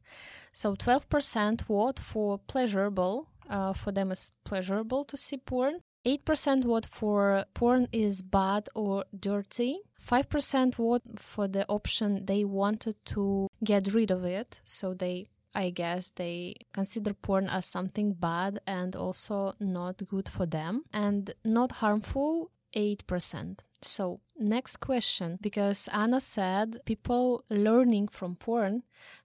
[0.53, 3.29] So 12% vote for pleasurable.
[3.49, 5.83] Uh, for them, it's pleasurable to see porn.
[6.05, 9.79] 8% vote for porn is bad or dirty.
[10.07, 14.61] 5% vote for the option they wanted to get rid of it.
[14.65, 20.47] So they, I guess, they consider porn as something bad and also not good for
[20.47, 22.51] them and not harmful.
[22.75, 23.61] 8%.
[23.81, 28.83] So, next question because Anna said people learning from porn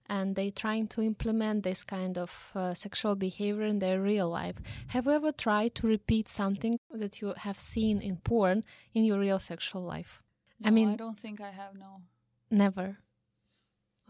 [0.08, 4.56] and they trying to implement this kind of uh, sexual behavior in their real life.
[4.88, 8.62] Have you ever tried to repeat something that you have seen in porn
[8.94, 10.22] in your real sexual life?
[10.62, 12.02] No, I mean, I don't think I have no.
[12.50, 12.98] Never.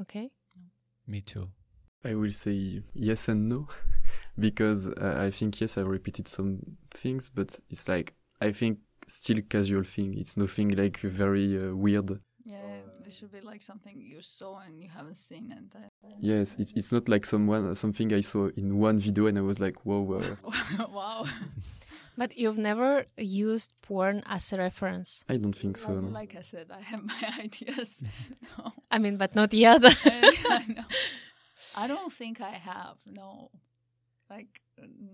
[0.01, 0.31] Okay.
[0.57, 0.63] No.
[1.07, 1.49] Me too.
[2.05, 3.69] I will say yes and no
[4.39, 6.59] because uh, I think yes, I repeated some
[6.91, 10.19] things, but it's like I think still casual thing.
[10.19, 12.11] It's nothing like very uh, weird.
[12.45, 15.77] Yeah, this should be like something you saw and you haven't seen it.
[16.21, 19.61] Yes, it's it's not like someone something I saw in one video and I was
[19.61, 20.21] like, whoa.
[20.21, 20.87] Uh.
[20.93, 21.25] wow.
[22.17, 25.25] But you've never used porn as a reference.
[25.29, 25.93] I don't think so.
[26.01, 26.09] No.
[26.09, 28.03] Like I said, I have my ideas.
[28.59, 28.73] No.
[28.91, 29.81] I mean, but not yet.
[29.85, 30.85] I, no.
[31.77, 32.97] I don't think I have.
[33.07, 33.51] No.
[34.29, 34.61] Like,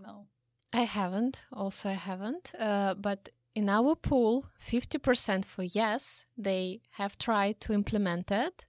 [0.02, 0.26] no.
[0.72, 1.44] I haven't.
[1.52, 2.52] Also, I haven't.
[2.58, 8.64] Uh, but in our pool, 50% for yes, they have tried to implement it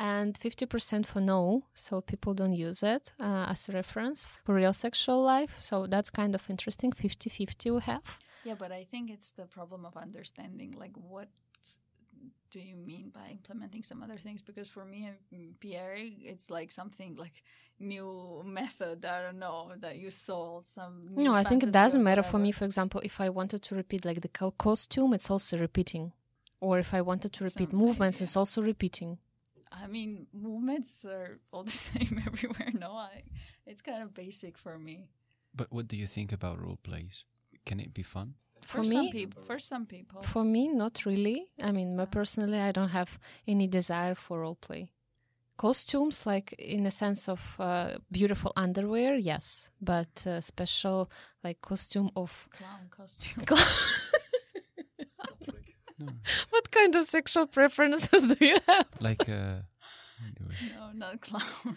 [0.00, 4.72] and 50% for no, so people don't use it uh, as a reference for real
[4.72, 5.56] sexual life.
[5.60, 6.90] So that's kind of interesting.
[6.90, 8.18] 50 50 we have.
[8.42, 11.28] Yeah, but I think it's the problem of understanding like what
[12.50, 14.40] do you mean by implementing some other things?
[14.40, 17.42] Because for me and Pierre, it's like something like
[17.78, 19.04] new method.
[19.04, 21.10] I don't know that you saw some.
[21.14, 22.52] no, I think it doesn't matter for me.
[22.52, 26.12] For example, if I wanted to repeat like the costume, it's also repeating,
[26.58, 28.24] or if I wanted to repeat Something, movements, yeah.
[28.24, 29.18] it's also repeating.
[29.72, 32.70] I mean, movements are all the same everywhere.
[32.74, 33.22] No, I,
[33.66, 35.08] it's kind of basic for me.
[35.54, 37.24] But what do you think about role plays?
[37.66, 38.34] Can it be fun?
[38.62, 41.50] For, For some me- people, for some people, For me, not really.
[41.62, 42.04] I mean, Yeah.
[42.06, 44.90] personally, I don't have any desire for role play.
[45.56, 51.10] Costumes, like in the sense of uh, beautiful underwear, yes, but uh, special
[51.44, 53.44] like costume of clown costume.
[55.98, 56.08] No,
[56.70, 58.86] what kind of sexual preferences do you have?
[59.00, 59.62] like uh,
[60.22, 60.54] anyway.
[60.76, 61.76] no, not clown.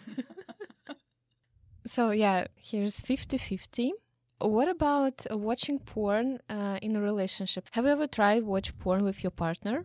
[1.86, 3.90] So yeah, here's 50-50.
[4.38, 7.68] What about uh, watching porn uh, in a relationship?
[7.72, 9.84] Have you ever tried watch porn with your partner?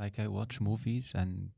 [0.00, 1.50] like I watch movies, and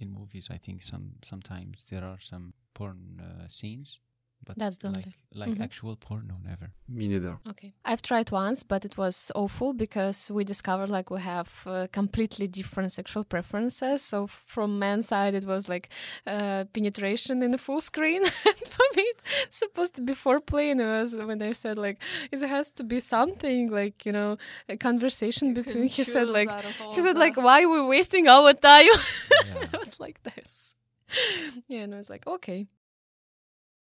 [0.00, 3.98] in movies, I think some sometimes there are some porn uh, scenes,
[4.46, 5.64] but That's the like only- like Mhm.
[5.68, 6.70] actual porn, no, never.
[6.88, 7.34] Me neither.
[7.52, 7.74] Okay.
[7.84, 12.46] I've tried once, but it was awful because we discovered like we have uh, completely
[12.48, 14.00] different sexual preferences.
[14.02, 15.86] So from man's side, it was like
[16.26, 18.22] uh, penetration in the full screen.
[18.50, 19.04] and for me,
[19.42, 20.70] it's supposed to be foreplay.
[20.70, 21.98] And it was when i said like
[22.32, 24.36] it has to be something like, you know,
[24.68, 27.62] a conversation You between, he said like, out of all he said the- like, why
[27.64, 28.86] are we wasting our time?
[29.46, 29.62] Yeah.
[29.72, 30.74] it was like this.
[31.68, 32.66] Yeah, and I was like, okay.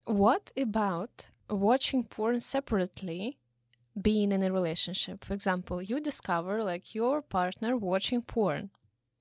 [0.10, 3.38] What about watching porn separately,
[4.02, 5.24] being in a relationship?
[5.24, 8.72] For example, you discover like your partner watching porn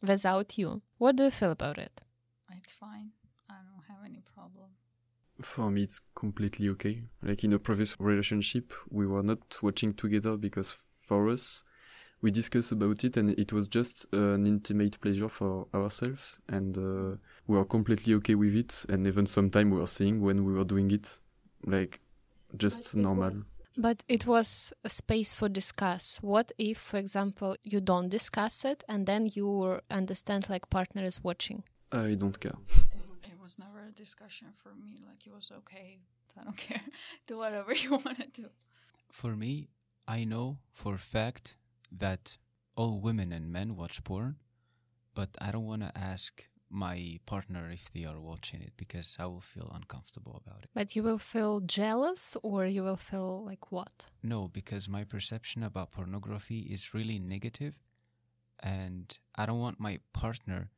[0.01, 0.81] without you.
[0.96, 2.01] What do you feel about it?
[2.57, 3.11] It's fine.
[3.51, 4.70] I don't have any problem.
[5.42, 7.03] For me, it's completely okay.
[7.22, 10.74] Like in a previous relationship, we were not watching together because
[11.07, 11.64] for us,
[12.22, 17.16] we discussed about it and it was just an intimate pleasure for ourselves and uh,
[17.49, 18.85] we were completely okay with it.
[18.89, 21.19] And even sometime we were saying when we were doing it,
[21.67, 22.01] like
[22.57, 23.33] just normal.
[23.77, 26.19] But it was a space for discuss.
[26.21, 31.25] What if, for example, you don't discuss it and then you understand like partner is
[31.25, 31.65] watching?
[31.91, 32.59] I don't care.
[33.25, 35.01] It was never a discussion for me.
[35.09, 35.99] Like it was okay.
[36.41, 36.83] I don't care.
[37.27, 38.49] do whatever you want to do.
[39.11, 39.71] For me,
[40.07, 41.57] I know for a fact
[41.91, 42.37] that
[42.77, 44.37] all women and men watch porn,
[45.15, 49.26] but I don't want to ask my partner if they are watching it because I
[49.26, 50.70] will feel uncomfortable about it.
[50.74, 54.11] But you will feel jealous or you will feel like what?
[54.22, 57.78] No, because my perception about pornography is really negative,
[58.61, 60.70] and I don't want my partner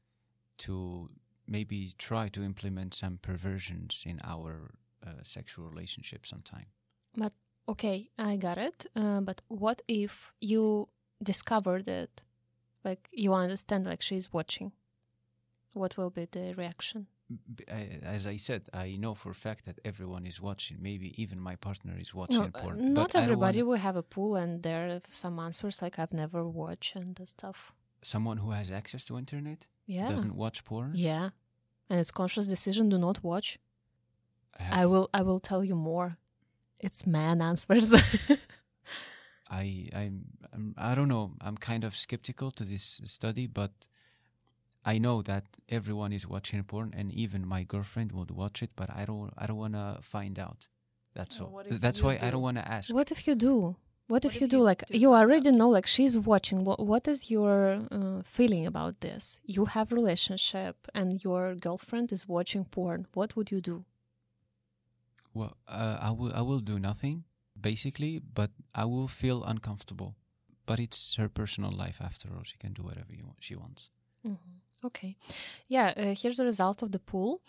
[0.59, 1.11] to
[1.47, 4.71] maybe try to implement some perversions in our
[5.07, 6.67] uh, sexual relationship sometime.
[7.17, 7.33] But
[7.69, 8.87] okay, I got it.
[8.95, 10.89] Uh, but what if you
[11.23, 12.23] discovered it?
[12.85, 14.73] Like you understand, like she's watching.
[15.73, 17.07] What will be the reaction?
[18.03, 20.79] As I said, I know for a fact that everyone is watching.
[20.81, 22.93] Maybe even my partner is watching No, uh, porn.
[22.95, 26.97] not everybody will have a pool, and there are some answers like I've never watched
[26.97, 27.73] and the stuff.
[28.03, 30.93] Someone who has access to internet Yeah, doesn't watch porn.
[30.97, 31.31] yeah,
[31.89, 32.89] and it's conscious decision.
[32.89, 33.59] Do not watch.
[34.59, 35.09] I, I will.
[35.15, 36.17] I will tell you more.
[36.81, 37.95] It's man answers.
[39.51, 41.33] I I'm, I'm I don't know.
[41.41, 43.73] I'm kind of skeptical to this study, but
[44.85, 48.71] I know that everyone is watching porn, and even my girlfriend would watch it.
[48.77, 50.69] But I don't I don't want to find out.
[51.15, 51.51] That's Uh, all.
[51.53, 52.31] what That's you why I do?
[52.31, 52.95] don't want to ask.
[52.95, 53.77] what if you do?
[54.09, 54.59] What if What you if do?
[54.59, 55.55] you Like do you already out?
[55.59, 56.65] know, like she's watching.
[56.65, 59.39] What What is your uh, feeling about this?
[59.45, 63.07] You have relationship, and your girlfriend is watching porn.
[63.15, 63.85] What would you do?
[65.33, 67.25] Well, uh, I will I will do nothing
[67.61, 70.17] basically, but I will feel uncomfortable.
[70.67, 72.43] But it's her personal life after all.
[72.45, 73.91] She can do whatever you she wants.
[74.23, 74.35] hmm
[74.85, 75.17] Okay.
[75.69, 77.43] Yeah, uh, here's the result of the poll.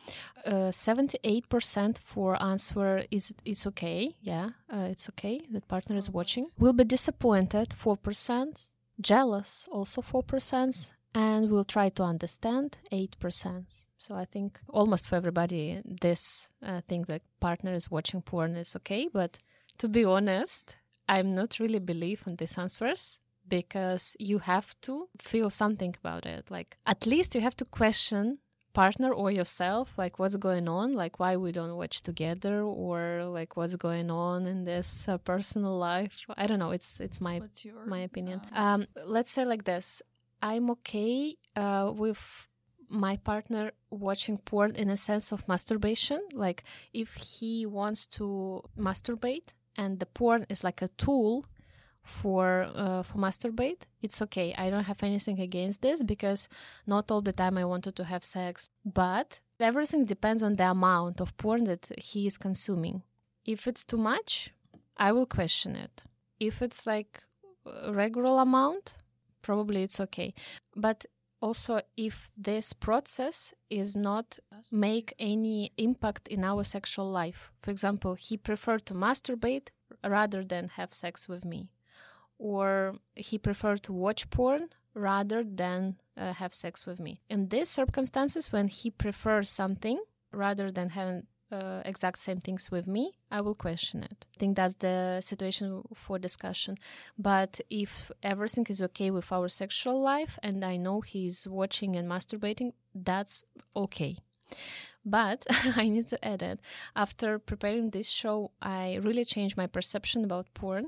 [0.45, 4.15] Uh, 78% for answer is is okay.
[4.21, 5.39] Yeah, uh, it's okay.
[5.49, 6.49] The partner is watching.
[6.57, 8.71] Will be disappointed 4%.
[8.99, 10.91] Jealous also 4%.
[11.13, 13.87] And will try to understand 8%.
[13.97, 18.77] So I think almost for everybody, this uh, thing that partner is watching porn is
[18.77, 19.09] okay.
[19.11, 19.37] But
[19.79, 20.77] to be honest,
[21.09, 23.19] I'm not really believe in these answers
[23.59, 24.93] because you have to
[25.29, 26.43] feel something about it.
[26.57, 28.25] Like at least you have to question
[28.73, 33.01] partner or yourself, like what's going on, like why we don't watch together, or
[33.39, 36.13] like what's going on in this uh, personal life.
[36.43, 36.71] I don't know.
[36.77, 37.35] It's it's my
[37.67, 38.37] your my opinion.
[38.53, 38.81] um, Um,
[39.15, 40.01] let's say like this:
[40.51, 42.21] I'm okay uh, with
[43.07, 43.71] my partner
[44.07, 46.21] watching porn in a sense of masturbation.
[46.45, 46.59] Like
[46.93, 48.25] if he wants to
[48.87, 49.49] masturbate
[49.81, 51.45] and the porn is like a tool
[52.03, 54.53] for uh, for masturbate, it's okay.
[54.57, 56.49] I don't have anything against this because
[56.85, 61.21] not all the time I wanted to have sex, but everything depends on the amount
[61.21, 63.03] of porn that he is consuming.
[63.45, 64.51] If it's too much,
[64.97, 66.03] I will question it.
[66.39, 67.23] If it's like
[67.89, 68.95] regular amount,
[69.41, 70.33] probably it's okay.
[70.75, 71.05] But
[71.41, 74.37] also if this process is not
[74.71, 77.51] make any impact in our sexual life.
[77.55, 79.69] For example, he preferred to masturbate
[80.03, 81.69] rather than have sex with me.
[82.41, 87.21] Or he preferred to watch porn rather than uh, have sex with me.
[87.29, 89.99] In these circumstances, when he prefers something
[90.33, 94.25] rather than having uh, exact same things with me, I will question it.
[94.35, 96.77] I think that's the situation for discussion.
[97.15, 102.09] But if everything is okay with our sexual life and I know he's watching and
[102.09, 103.43] masturbating, that's
[103.75, 104.17] okay.
[105.05, 105.45] But
[105.75, 106.59] I need to add it.
[106.95, 110.87] After preparing this show, I really changed my perception about porn.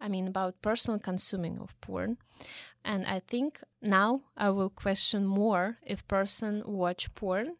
[0.00, 2.18] I mean, about personal consuming of porn.
[2.84, 7.56] And I think now I will question more if person watch porn.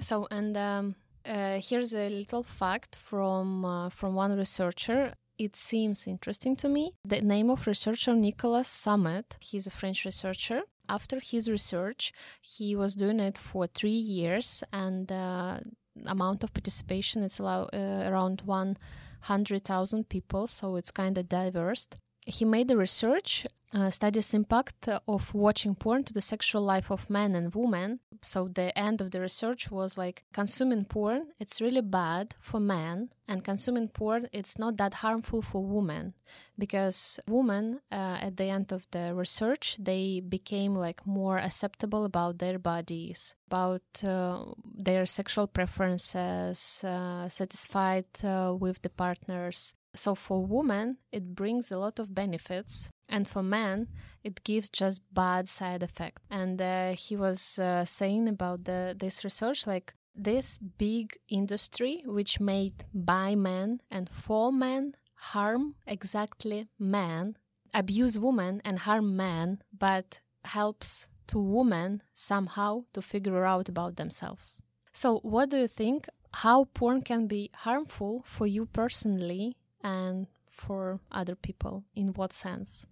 [0.00, 5.14] So, and um, uh, here's a little fact from uh, from one researcher.
[5.36, 6.92] It seems interesting to me.
[7.04, 9.36] The name of researcher Nicolas Sammet.
[9.40, 10.62] He's a French researcher.
[10.88, 15.60] After his research, he was doing it for three years, and uh,
[16.06, 18.76] amount of participation is uh, around one
[19.20, 20.46] hundred thousand people.
[20.46, 21.88] So it's kind of diverse.
[22.26, 27.10] He made the research uh, studies impact of watching porn to the sexual life of
[27.10, 27.98] men and women.
[28.22, 33.10] So the end of the research was like consuming porn, it's really bad for men,
[33.28, 36.14] and consuming porn, it's not that harmful for women,
[36.56, 42.38] because women uh, at the end of the research they became like more acceptable about
[42.38, 49.74] their bodies, about uh, their sexual preferences, uh, satisfied uh, with the partners.
[49.94, 53.88] So for women, it brings a lot of benefits and for men
[54.22, 56.18] it gives just bad side effect.
[56.30, 62.40] And uh, he was uh, saying about the this research like this big industry which
[62.40, 67.36] made by men and for men harm exactly men
[67.74, 74.62] abuse women and harm men but helps to women somehow to figure out about themselves.
[74.92, 76.06] So what do you think?
[76.32, 82.86] How porn can be harmful for you personally and for other people in what sense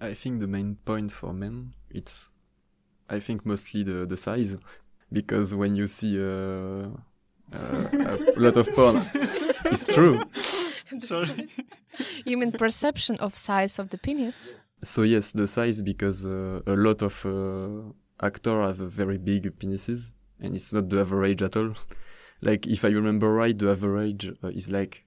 [0.00, 2.30] I think the main point for men, it's,
[3.08, 4.56] I think mostly the, the size,
[5.12, 6.88] because when you see uh,
[7.52, 9.02] uh, a lot of porn,
[9.66, 10.22] it's true.
[10.98, 11.48] Sorry.
[12.24, 14.52] you mean perception of size of the penis?
[14.84, 17.92] So yes, the size because uh, a lot of uh,
[18.24, 21.74] actors have very big penises, and it's not the average at all.
[22.40, 25.04] like if I remember right, the average uh, is like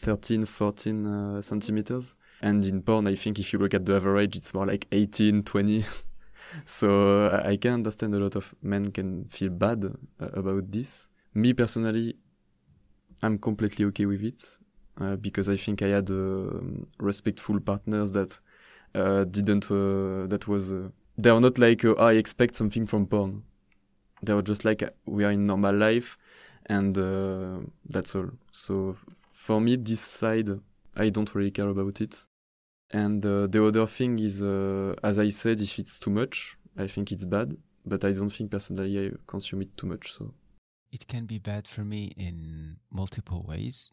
[0.00, 4.36] 13, 14 uh, centimeters and in porn, I think if you look at the average,
[4.36, 5.84] it's more like 18, 20.
[6.64, 11.10] so uh, I can understand a lot of men can feel bad uh, about this.
[11.34, 12.14] Me personally,
[13.22, 14.58] I'm completely okay with it
[15.00, 16.60] uh, because I think I had uh,
[16.98, 18.38] respectful partners that
[18.94, 20.72] uh, didn't, uh, that was,
[21.16, 23.42] they are not like, I expect something from porn.
[24.22, 26.18] They were just like, we are in normal life
[26.66, 26.94] and
[27.88, 28.30] that's all.
[28.52, 28.96] So
[29.48, 30.50] for me, this side,
[30.94, 32.26] I don't really care about it.
[32.90, 36.86] And uh, the other thing is, uh, as I said, if it's too much, I
[36.86, 37.56] think it's bad.
[37.86, 40.12] But I don't think personally I consume it too much.
[40.12, 40.34] So
[40.92, 43.90] it can be bad for me in multiple ways.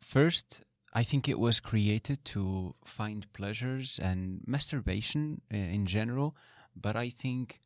[0.00, 6.34] First, I think it was created to find pleasures and masturbation uh, in general.
[6.74, 7.60] But I think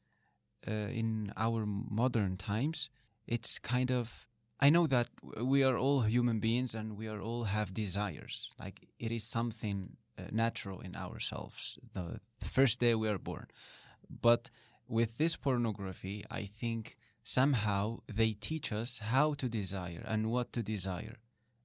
[0.67, 2.91] uh, in our modern times,
[3.29, 4.28] it's kind of
[4.61, 5.09] I know that
[5.41, 8.51] we are all human beings and we are all have desires.
[8.59, 13.47] Like it is something uh, natural in ourselves the, the first day we are born.
[14.11, 14.51] But
[14.89, 20.63] with this pornography, I think somehow they teach us how to desire and what to
[20.63, 21.17] desire.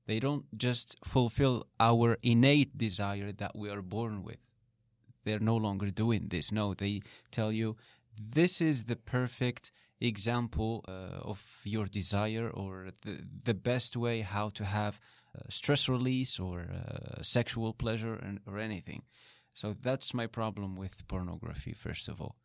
[0.06, 4.40] They don't just fulfill our innate desire that we are born with.
[5.24, 6.52] They're no longer doing this.
[6.52, 7.78] No, they tell you
[8.20, 9.72] this is the perfect
[10.08, 15.00] example uh, of your desire or the, the best way how to have
[15.36, 19.04] uh, stress release or uh, sexual pleasure and, or anything.
[19.54, 22.36] So that's my problem with pornography, first of all.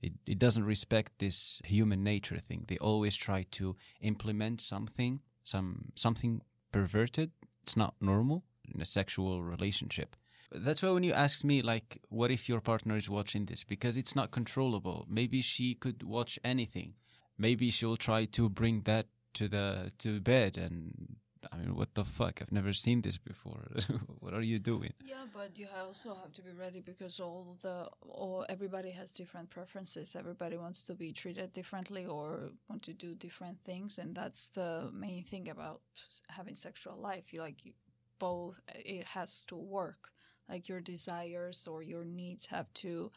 [0.00, 2.64] It, it doesn't respect this human nature thing.
[2.66, 6.42] They always try to implement something, some something
[6.72, 7.30] perverted.
[7.62, 8.42] It's not normal
[8.72, 10.16] in a sexual relationship.
[10.54, 13.64] That's why when you asked me, like, what if your partner is watching this?
[13.64, 15.06] Because it's not controllable.
[15.08, 16.94] Maybe she could watch anything.
[17.36, 21.16] Maybe she'll try to bring that to the to bed, and
[21.52, 22.40] I mean, what the fuck?
[22.40, 23.66] I've never seen this before.
[24.20, 24.92] what are you doing?
[25.04, 29.50] Yeah, but you also have to be ready because all the or everybody has different
[29.50, 30.16] preferences.
[30.16, 34.90] Everybody wants to be treated differently or want to do different things, and that's the
[34.92, 35.80] main thing about
[36.28, 37.32] having sexual life.
[37.32, 37.74] You like
[38.18, 38.60] both.
[38.74, 40.13] It has to work
[40.48, 43.10] like your desires or your needs have to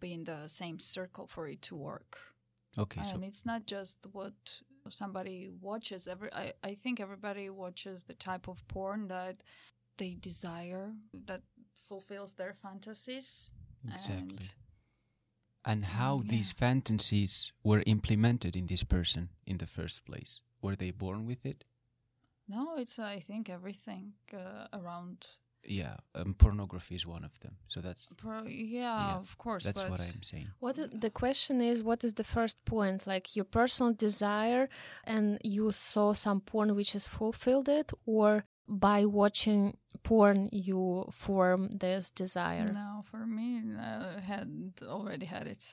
[0.00, 2.18] be in the same circle for it to work.
[2.78, 4.34] Okay, and so it's not just what
[4.90, 6.06] somebody watches.
[6.06, 9.42] Every I, I think everybody watches the type of porn that
[9.96, 10.92] they desire,
[11.26, 11.42] that
[11.74, 13.50] fulfills their fantasies.
[13.84, 14.14] Exactly.
[14.20, 14.54] And
[15.64, 16.30] And how yeah.
[16.30, 20.40] these fantasies were implemented in this person in the first place?
[20.62, 21.64] Were they born with it?
[22.48, 25.26] no, it's I think everything uh, around.
[25.64, 27.56] Yeah, um, pornography is one of them.
[27.66, 29.64] So that's Pro- yeah, Yeah, of course.
[29.64, 30.48] that's but what I'm saying.
[30.60, 31.82] What the question is?
[31.82, 33.06] What is the first point?
[33.06, 34.68] Like your personal desire,
[35.04, 41.68] and you saw some porn which has fulfilled it, or by watching porn you form
[41.68, 42.70] this desire?
[42.72, 45.64] No, for me, I had already had it.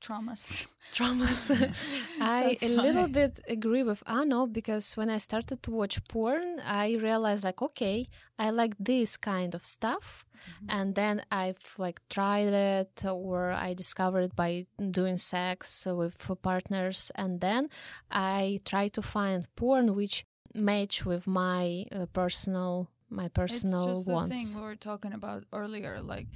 [0.00, 0.66] Traumas.
[0.92, 1.50] Traumas.
[2.20, 6.94] I a little bit agree with Ano because when I started to watch porn, I
[6.94, 10.70] realized like, okay, I like this kind of stuff, Mm-hmm.
[10.70, 17.10] and then I've like tried it or I discovered it by doing sex with partners,
[17.16, 17.68] and then
[18.08, 20.24] I try to find porn which
[20.54, 25.44] match with my uh, personal my personal it's just the thing we were talking about
[25.52, 26.26] earlier like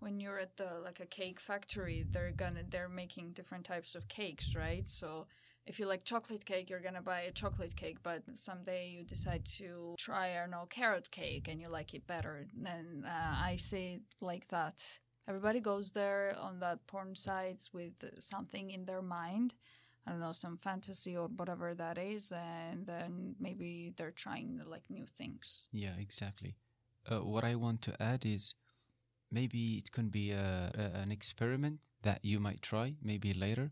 [0.00, 4.08] when you're at the like a cake factory they're gonna they're making different types of
[4.08, 5.26] cakes right so
[5.66, 9.44] if you like chocolate cake you're gonna buy a chocolate cake but someday you decide
[9.44, 14.00] to try don't know carrot cake and you like it better then uh, i say
[14.20, 14.82] like that
[15.26, 19.54] everybody goes there on that porn sites with something in their mind
[20.08, 24.84] I don't know, some fantasy or whatever that is, and then maybe they're trying like
[24.88, 25.68] new things.
[25.70, 26.56] Yeah, exactly.
[27.06, 28.54] Uh, what I want to add is
[29.30, 33.70] maybe it can be a, a, an experiment that you might try maybe later.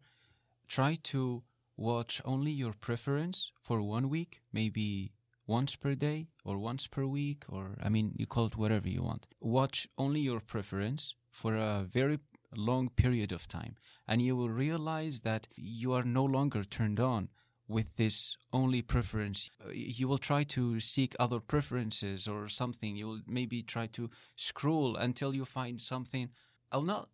[0.69, 1.43] Try to
[1.77, 5.13] watch only your preference for one week, maybe
[5.47, 9.03] once per day or once per week, or I mean, you call it whatever you
[9.03, 9.27] want.
[9.41, 12.19] Watch only your preference for a very
[12.57, 13.77] long period of time,
[14.09, 17.29] and you will realize that you are no longer turned on
[17.69, 19.51] with this only preference.
[19.73, 22.97] You will try to seek other preferences or something.
[22.97, 26.31] You will maybe try to scroll until you find something,
[26.73, 27.09] uh, not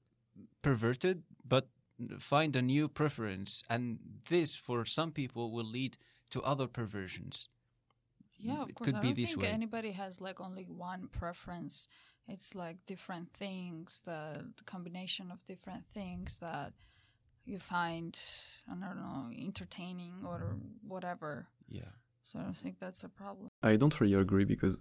[0.62, 1.68] perverted, but
[2.18, 3.62] find a new preference.
[3.70, 3.98] And
[4.28, 5.96] this, for some people, will lead
[6.30, 7.48] to other perversions.
[8.38, 8.86] Yeah, of It course.
[8.86, 9.48] could I be don't this think way.
[9.48, 11.88] anybody has like only one preference.
[12.28, 16.72] It's like different things, the combination of different things that
[17.44, 18.18] you find,
[18.68, 21.48] I don't know, entertaining or whatever.
[21.68, 21.92] Yeah.
[22.22, 23.48] So I don't think that's a problem.
[23.62, 24.80] I don't really agree because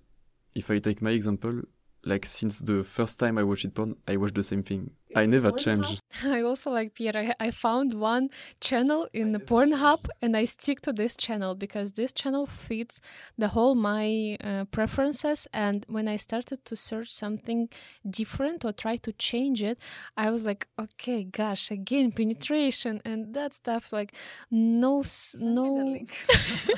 [0.53, 1.62] if I take my example,
[2.03, 4.91] like since the first time I watched porn, I watched the same thing.
[5.16, 5.99] I never change.
[6.26, 7.18] I also like Pierre.
[7.18, 8.30] I, I found one
[8.62, 13.01] channel in the Pornhub and I stick to this channel because this channel fits
[13.38, 15.47] the whole my uh, preferences.
[15.53, 17.70] And when I started to search something
[18.09, 19.80] different or try to change it,
[20.16, 23.91] I was like, okay, gosh, again, penetration and that stuff.
[23.91, 24.14] Like,
[24.49, 25.76] no, s- Send no.
[25.93, 26.12] link.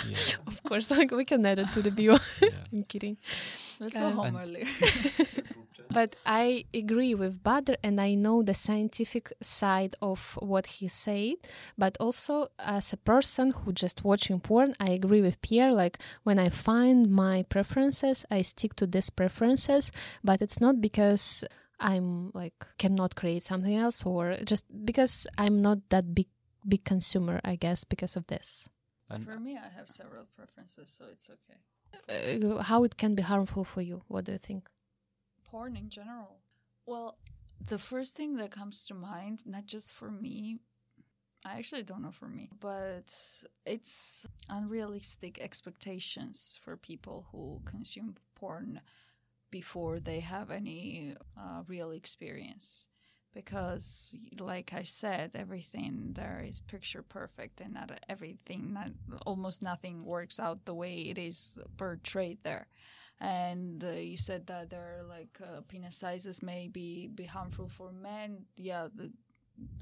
[0.09, 0.35] Yeah.
[0.47, 2.17] of course, like we can add it to the bio.
[2.41, 2.49] yeah.
[2.73, 3.17] I'm kidding.
[3.79, 4.67] Let's go Uh, home And- earlier.
[5.93, 11.35] But I agree with Badr and I know the scientific side of what he said.
[11.77, 15.71] But also, as a person who just watching porn, I agree with Pierre.
[15.71, 19.91] Like, when I find my preferences, I stick to these preferences.
[20.23, 21.43] But it's not because
[21.79, 26.27] I'm like cannot create something else or just because I'm not that big
[26.65, 28.69] big consumer i guess because of this
[29.11, 31.59] And For me, I have several preferences, so it's okay.
[32.47, 34.69] uh, how it can be harmful for you what do you think
[35.53, 36.39] porn in general?
[36.87, 37.17] Well,
[37.67, 40.57] the first thing that comes to mind, not just for me,
[41.45, 43.03] I actually don't know for me, but
[43.65, 48.81] it's unrealistic expectations for people who consume porn
[49.51, 52.87] before they have any uh, real experience.
[53.35, 58.89] Because, like I said, everything there is picture perfect, and not everything, not,
[59.25, 62.67] almost nothing works out the way it is portrayed there
[63.19, 67.67] and uh, you said that there are like uh, penis sizes may be, be harmful
[67.67, 68.45] for men.
[68.57, 69.11] Yeah the,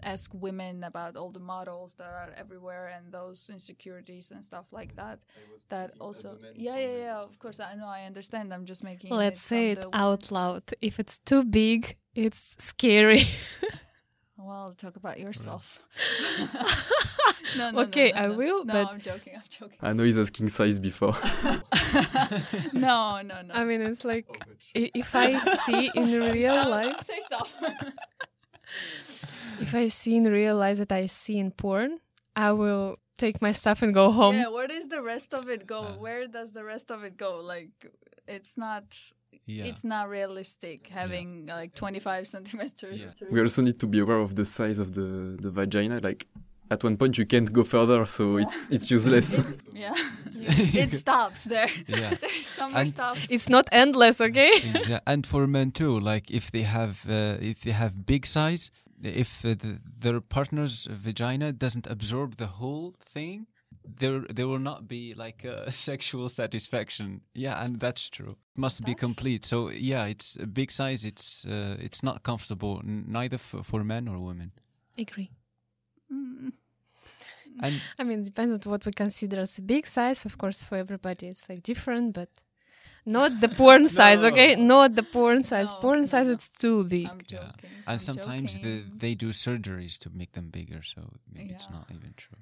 [0.03, 4.95] ask women about all the models that are everywhere and those insecurities and stuff like
[4.95, 5.23] that.
[5.69, 7.59] That also yeah yeah yeah of course.
[7.59, 8.53] i know i understand.
[8.53, 10.63] I'm just making let's say it out loud.
[10.81, 13.27] if it's too big it's scary.
[14.37, 15.83] Well talk about yourself
[17.57, 18.33] no, no, no, Okay, no, I no.
[18.35, 21.15] will, no but- i'm joking i'm joking I know he's asking size before.
[22.73, 24.25] no no no i mean it's like
[24.75, 26.67] i- if i see in real Stop.
[26.69, 27.47] life say stop
[29.59, 31.99] if i see in real life that i see in porn
[32.35, 35.67] i will take my stuff and go home Yeah, where does the rest of it
[35.67, 35.79] go?
[35.81, 35.93] Uh.
[36.05, 37.31] where does the rest of it go?
[37.53, 37.69] Like,
[38.27, 38.85] it's not.
[39.45, 39.65] yeah.
[39.69, 42.99] It's not realistic having like 25 centimeters.
[42.99, 43.11] Yeah.
[43.29, 45.99] we also need to be aware of the size of the, the vagina.
[46.01, 46.25] Like
[46.71, 49.29] at one point you can't go further, so it's it's useless.
[49.81, 49.95] Yeah.
[50.85, 51.69] it stops there.
[51.87, 52.13] Yeah.
[52.21, 53.31] There's somewhere And- stops.
[53.31, 54.51] It's not endless, okay?
[54.73, 58.71] Exa- and for men too like if they have uh, if they have big size
[59.03, 63.47] if uh, the, their partner's vagina doesn't absorb the whole thing
[63.99, 68.93] there there will not be like a sexual satisfaction yeah and that's true must be
[68.93, 73.65] complete so yeah it's a big size it's uh, it's not comfortable n- neither f-
[73.65, 74.51] for men or women
[74.99, 75.31] Agree.
[76.13, 76.51] Mm.
[77.61, 80.25] And I mean, it depends on what we consider as a big size.
[80.25, 82.29] Of course, for everybody, it's like different, but
[83.05, 84.55] not the porn size, okay?
[84.55, 85.69] Not the porn size.
[85.71, 86.33] No, porn no, size, no.
[86.33, 87.07] it's too big.
[87.07, 87.51] I'm Yeah.
[87.63, 91.01] and I'm sometimes the, they do surgeries to make them bigger so
[91.33, 92.37] maybe it's not even true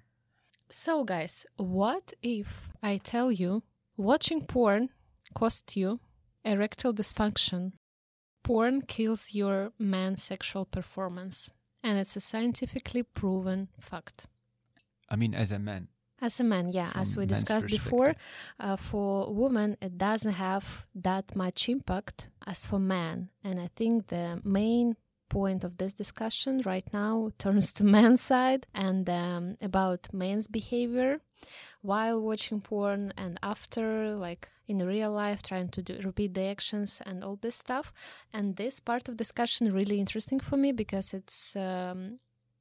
[0.70, 3.64] So, guys, what if I tell you
[3.97, 4.89] watching porn
[5.34, 5.99] costs you
[6.45, 7.74] erectile dysfunction?
[8.43, 11.49] Porn kills your man's sexual performance,
[11.84, 14.28] and it's a scientifically proven fact.
[15.10, 15.88] I mean as a man.
[16.22, 18.14] As a man, yeah, as we discussed before,
[18.60, 24.07] uh, for women it doesn't have that much impact as for men, and I think
[24.07, 24.97] the main
[25.30, 31.20] point of this discussion right now turns to men's side and um, about men's behavior
[31.82, 37.01] while watching porn and after like in real life trying to do, repeat the actions
[37.05, 37.93] and all this stuff.
[38.34, 42.20] And this part of discussion really interesting for me because it's um,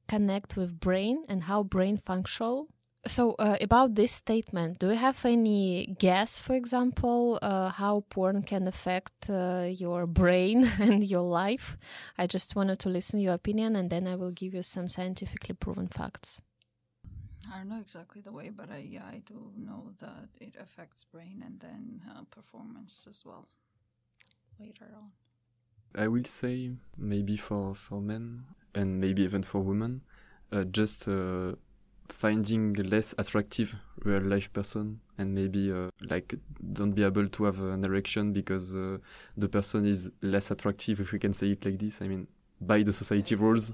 [0.08, 2.68] connect with brain and how brain functional.
[3.06, 8.42] So uh, about this statement do you have any guess for example uh, how porn
[8.42, 11.76] can affect uh, your brain and your life?
[12.18, 14.88] I just wanted to listen to your opinion and then i will give you some
[14.88, 16.42] scientifically proven facts.
[17.50, 21.04] I don't know exactly the way, but I yeah I do know that it affects
[21.04, 23.48] brain and then uh, performance as well
[24.58, 25.12] later on.
[25.94, 28.44] I will say maybe for for men
[28.74, 30.00] and maybe even for women,
[30.52, 31.52] uh, just uh,
[32.08, 36.34] finding less attractive real life person and maybe uh, like
[36.72, 38.98] don't be able to have an erection because uh,
[39.36, 42.00] the person is less attractive if we can say it like this.
[42.00, 42.28] I mean
[42.60, 43.72] by the society rules,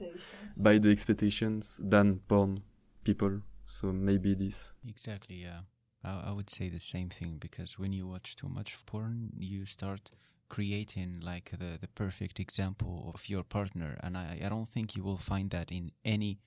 [0.57, 2.63] by the expectations than porn
[3.03, 3.41] people.
[3.67, 4.75] So maybe this.
[4.87, 5.61] Exactly, yeah.
[6.05, 9.65] I, I would say the same thing because when you watch too much porn, you
[9.65, 10.11] start
[10.49, 13.99] creating like the, the perfect example of your partner.
[14.03, 16.39] And I, I don't think you will find that in any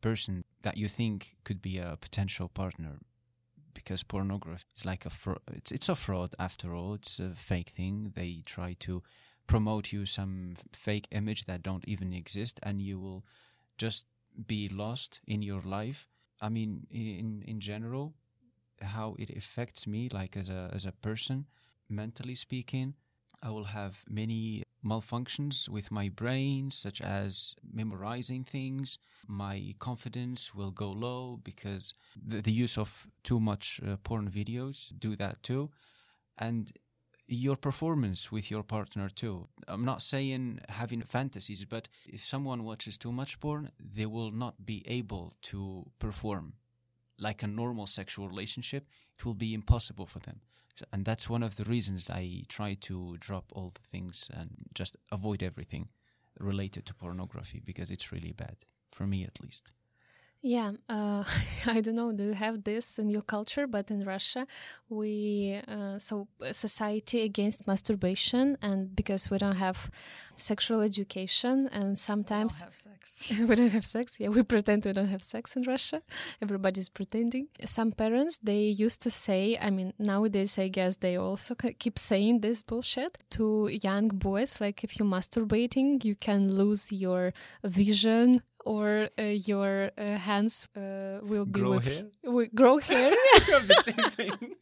[0.00, 2.98] person that you think could be a potential partner
[3.72, 5.40] because pornography is like a fraud.
[5.52, 6.94] It's, it's a fraud after all.
[6.94, 8.12] It's a fake thing.
[8.14, 9.02] They try to
[9.46, 13.24] promote you some fake image that don't even exist and you will
[13.76, 14.06] just
[14.46, 16.08] be lost in your life
[16.44, 18.14] I mean, in in general,
[18.80, 21.46] how it affects me, like as a as a person,
[21.88, 22.94] mentally speaking,
[23.44, 28.98] I will have many malfunctions with my brain, such as memorizing things.
[29.26, 34.92] My confidence will go low because the, the use of too much uh, porn videos
[34.98, 35.70] do that too,
[36.38, 36.72] and
[37.26, 39.48] your performance with your partner too.
[39.66, 44.66] I'm not saying having fantasies, but if someone watches too much porn, they will not
[44.66, 46.54] be able to perform
[47.18, 48.88] like a normal sexual relationship.
[49.18, 50.40] It will be impossible for them.
[50.76, 54.50] So, and that's one of the reasons I try to drop all the things and
[54.74, 55.88] just avoid everything
[56.40, 58.56] related to pornography because it's really bad,
[58.90, 59.70] for me at least.
[60.46, 61.24] Yeah, uh,
[61.66, 62.12] I don't know.
[62.12, 63.66] Do you have this in your culture?
[63.66, 64.46] But in Russia,
[64.90, 69.90] we uh, so society against masturbation, and because we don't have
[70.36, 73.32] sexual education, and sometimes don't have sex.
[73.48, 74.20] we don't have sex.
[74.20, 76.02] Yeah, we pretend we don't have sex in Russia.
[76.42, 77.48] Everybody's pretending.
[77.64, 79.56] Some parents they used to say.
[79.58, 84.60] I mean, nowadays I guess they also keep saying this bullshit to young boys.
[84.60, 87.32] Like if you're masturbating, you can lose your
[87.64, 92.04] vision or uh, your uh, hands uh, will be Grow with hair?
[92.24, 93.10] wi- grow hair.
[93.46, 94.56] the same thing.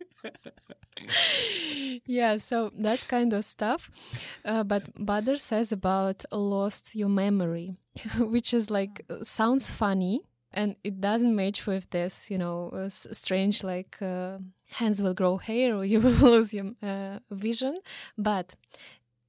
[2.07, 3.90] yeah, so that kind of stuff.
[4.44, 7.76] Uh, but Badr says about lost your memory,
[8.18, 10.20] which is like uh, sounds funny
[10.53, 14.38] and it doesn't match with this, you know, uh, strange like uh,
[14.70, 17.80] hands will grow hair or you will lose your uh, vision.
[18.18, 18.55] But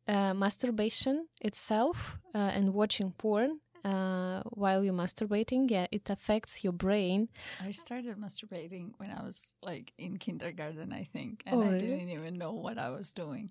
[0.07, 3.59] uh, masturbation itself uh, and watching porn.
[3.83, 7.27] Uh, while you're masturbating, yeah, it affects your brain.
[7.65, 12.09] I started masturbating when I was like in kindergarten, I think, and Oh, I didn't
[12.09, 13.49] even know what I was doing.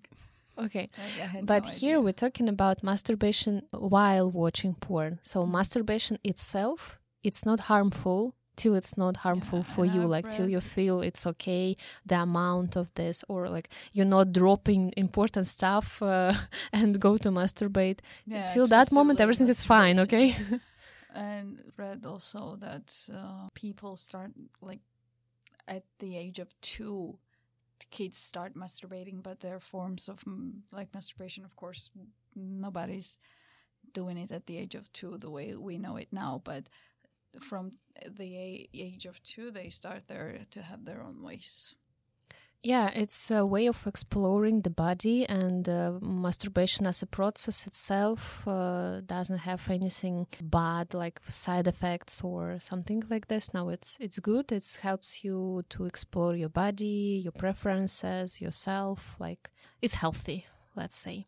[0.57, 2.01] Okay, Like, But no here idea.
[2.01, 5.19] we're talking about masturbation while watching porn.
[5.21, 10.01] So masturbation itself, it's not harmful till it's not harmful Yeah, for you.
[10.05, 11.75] Like till you feel it's okay,
[12.05, 16.33] the amount of this, or like you're not dropping important stuff uh,
[16.73, 17.99] and go to masturbate.
[18.25, 19.99] Yeah, till that moment, everything is fine.
[19.99, 20.35] Okay.
[21.13, 24.31] and read also that uh, people start
[24.61, 24.81] like
[25.67, 27.17] at the age of two,
[27.91, 31.45] kids start masturbating, but there are forms of mm, like masturbation.
[31.45, 31.89] Of course,
[32.35, 33.19] nobody's
[33.93, 36.67] doing it at the age of two the way we know it now, but
[37.39, 37.73] from
[38.09, 41.75] the age of two, they start there to have their own ways.
[42.65, 48.47] Yeah, it's a way of exploring the body, and uh, masturbation as a process itself
[48.47, 53.53] uh, doesn't have anything bad, like side effects or something like this.
[53.53, 54.49] No, it's it's good.
[54.53, 59.17] It helps you to explore your body, your preferences, yourself.
[59.19, 61.25] Like it's healthy let's say.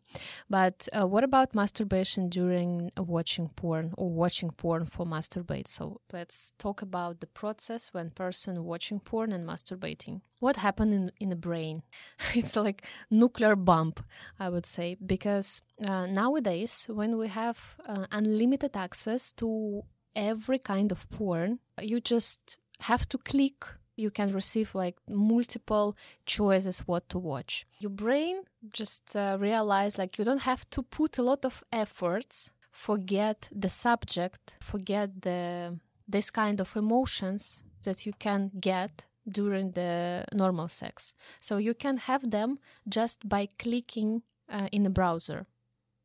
[0.48, 5.68] But uh, what about masturbation during watching porn or watching porn for masturbate?
[5.68, 10.20] So let's talk about the process when person watching porn and masturbating.
[10.40, 11.82] What happened in, in the brain?
[12.34, 14.04] it's like nuclear bump,
[14.38, 19.82] I would say, because uh, nowadays when we have uh, unlimited access to
[20.14, 23.64] every kind of porn, you just have to click
[23.96, 27.66] you can receive like multiple choices what to watch.
[27.80, 28.42] Your brain
[28.72, 33.70] just uh, realize like you don't have to put a lot of efforts forget the
[33.70, 41.14] subject forget the this kind of emotions that you can get during the normal sex.
[41.40, 45.46] So you can have them just by clicking uh, in the browser.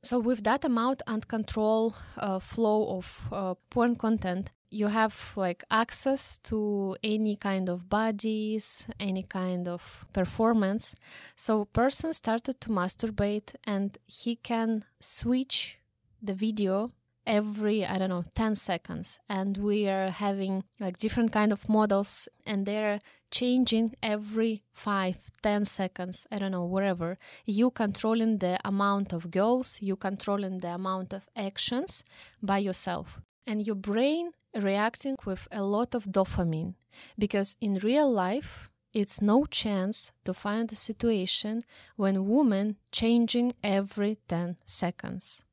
[0.04, 5.64] So with that amount and control uh, flow of uh, porn content you have like
[5.70, 10.96] access to any kind of bodies any kind of performance.
[11.36, 15.78] So person started to masturbate and he can switch
[16.22, 16.92] the video
[17.28, 19.20] every i don't know 10 seconds.
[19.30, 23.00] And we are having like different kind of models and they're
[23.30, 27.18] changing every 5 10 seconds i don't know wherever.
[27.46, 32.04] You controlling the amount of girls you controlling the amount of actions
[32.42, 36.76] by yourself and your brain reacting with a lot of dopamine
[37.18, 41.64] because in real life it's no chance to find a situation
[41.96, 45.46] when woman changing every 10 seconds.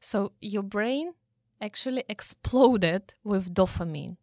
[0.00, 1.12] So your brain
[1.60, 4.16] actually exploded with dopamine.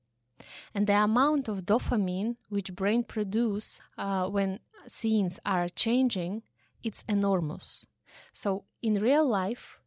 [0.73, 6.43] And the amount of dopamine which brain produce uh, when scenes are changing
[6.83, 7.85] it's enormous.
[8.31, 9.79] So in real life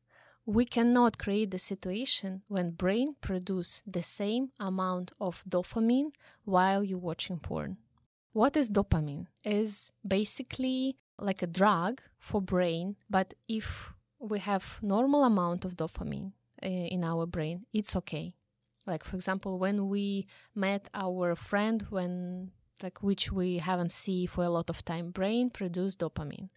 [0.46, 6.10] we cannot create the situation when brain produce the same amount of dopamine
[6.44, 7.76] while you're watching porn.
[8.32, 9.26] What is dopamine?
[9.44, 16.32] Is basically like a drug for brain, but if we have normal amount of dopamine
[16.62, 18.34] eh, in our brain, it's okay.
[18.86, 22.50] Like for example, when we met our friend when
[22.82, 26.48] like which we haven't see for a lot of time, brain produce dopamine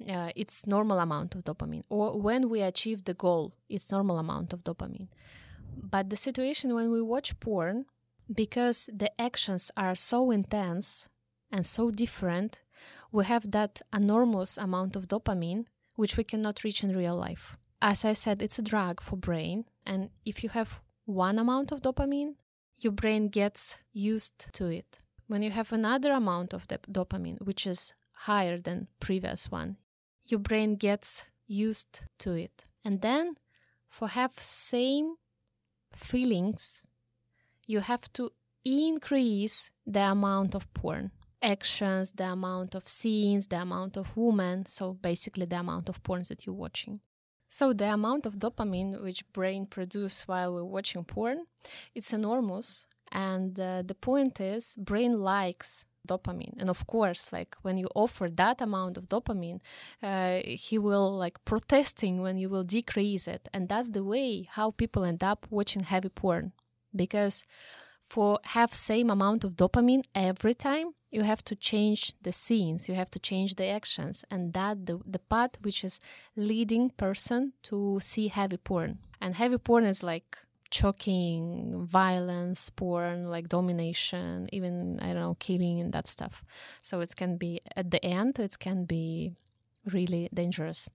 [0.00, 1.82] uh, it's normal amount of dopamine.
[1.88, 5.08] Or when we achieve the goal it's normal amount of dopamine.
[5.76, 7.86] But the situation when we watch porn
[8.32, 11.08] because the actions are so intense
[11.50, 12.62] and so different
[13.12, 17.56] we have that enormous amount of dopamine which we cannot reach in real life.
[17.80, 21.82] As i said it's a drug for brain and if you have one amount of
[21.82, 22.34] dopamine
[22.78, 24.98] your brain gets used to it.
[25.28, 29.76] When you have another amount of dopamine which is higher than previous one
[30.30, 32.66] your brain gets used to it.
[32.84, 33.36] And then
[33.88, 35.16] for have same
[35.92, 36.82] feelings,
[37.66, 38.30] you have to
[38.64, 41.10] increase the amount of porn
[41.42, 46.22] actions, the amount of scenes, the amount of women, so basically the amount of porn
[46.28, 47.00] that you're watching.
[47.48, 51.46] So the amount of dopamine which brain produce while we're watching porn,
[51.94, 52.86] it's enormous.
[53.12, 56.54] And uh, the point is, brain likes dopamine.
[56.58, 59.60] And of course like when you offer that amount of dopamine
[60.02, 63.48] uh, he will like protesting when you will decrease it.
[63.52, 66.52] And that's the way how people end up watching heavy porn.
[66.94, 67.44] Because
[68.02, 72.94] for have same amount of dopamine every time you have to change the scenes you
[72.94, 74.24] have to change the actions.
[74.30, 76.00] And that the, the path which is
[76.36, 78.98] leading person to see heavy porn.
[79.20, 80.38] And heavy porn is like
[80.70, 86.44] choking, violence, porn, like domination, even I don't know, killing and that stuff.
[86.82, 89.32] So it can be at the end, it can be
[89.92, 90.88] really dangerous.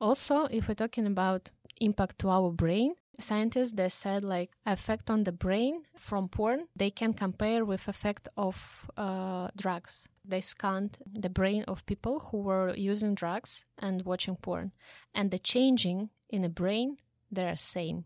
[0.00, 1.50] Also, if we're talking about
[1.80, 6.90] impact to our brain, scientists they said like effect on the brain from porn they
[6.90, 12.74] can compare with effect of uh, drugs they scanned the brain of people who were
[12.74, 14.72] using drugs and watching porn
[15.14, 16.96] and the changing in the brain
[17.32, 18.04] they're same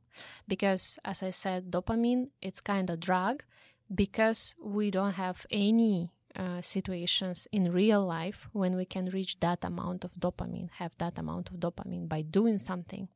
[0.49, 3.43] because as i said dopamine it's kind of drug
[3.95, 9.64] because we don't have any uh, situations in real life when we can reach that
[9.64, 13.09] amount of dopamine have that amount of dopamine by doing something.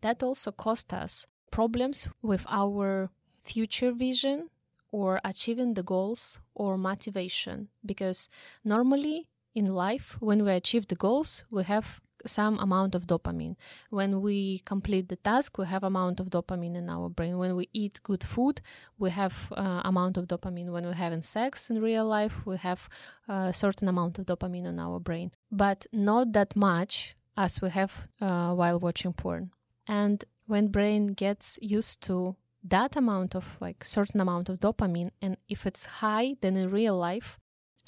[0.00, 3.10] That also cost us problems with our
[3.40, 4.48] future vision
[4.90, 7.68] or achieving the goals or motivation.
[7.84, 8.28] Because
[8.64, 13.56] normally in life when we achieve the goals we have some amount of dopamine.
[13.90, 17.38] When we complete the task we have amount of dopamine in our brain.
[17.38, 18.60] When we eat good food
[18.98, 20.70] we have uh, amount of dopamine.
[20.70, 22.88] When we're having sex in real life we have
[23.28, 25.32] a certain amount of dopamine in our brain.
[25.50, 29.50] But not that much as we have uh, while watching porn.
[29.86, 35.36] And when brain gets used to that amount of like certain amount of dopamine and
[35.48, 37.38] if it's high then in real life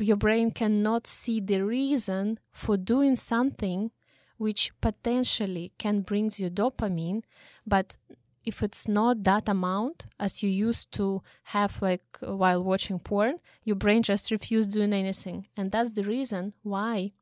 [0.00, 3.90] your brain cannot see the reason for doing something
[4.36, 7.22] which potentially can bring you dopamine
[7.66, 7.96] but
[8.44, 13.76] if it's not that amount as you used to have like while watching porn your
[13.76, 15.46] brain just refuses doing anything.
[15.56, 17.12] And that's the reason why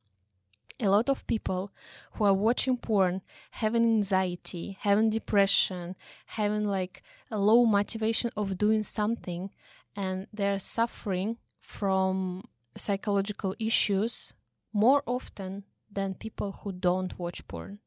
[0.80, 1.70] a lot of people
[2.14, 5.94] who are watching porn having anxiety having depression
[6.26, 9.50] having like a low motivation of doing something
[9.94, 12.42] and they're suffering from
[12.76, 14.32] psychological issues
[14.72, 15.64] more often
[15.94, 17.78] than people who don't watch porn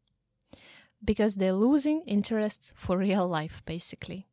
[1.03, 4.27] because they're losing interests for real life basically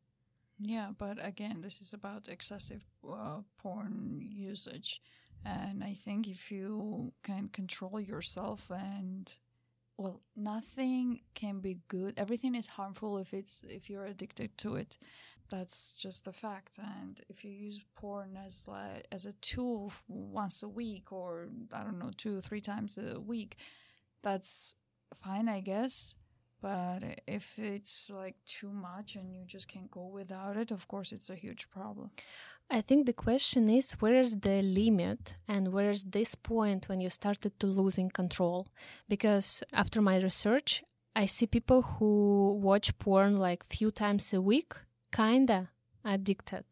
[0.59, 5.01] Yeah, but again, this is about excessive uh, porn usage.
[5.45, 9.33] And I think if you can control yourself and
[9.97, 12.13] well, nothing can be good.
[12.17, 14.97] Everything is harmful if it's if you're addicted to it.
[15.53, 16.79] That's just the fact.
[16.79, 21.83] And if you use porn as like as a tool once a week or I
[21.83, 23.57] don't know, two, three times a week,
[24.23, 24.73] that's
[25.13, 26.15] fine, I guess.
[26.59, 31.11] But if it's like too much and you just can't go without it, of course,
[31.11, 32.09] it's a huge problem.
[32.71, 37.59] I think the question is where's the limit and where's this point when you started
[37.59, 38.69] to losing control?
[39.07, 40.83] Because after my research,
[41.15, 44.73] I see people who watch porn like few times a week,
[45.13, 45.69] kinda
[46.03, 46.65] addicted.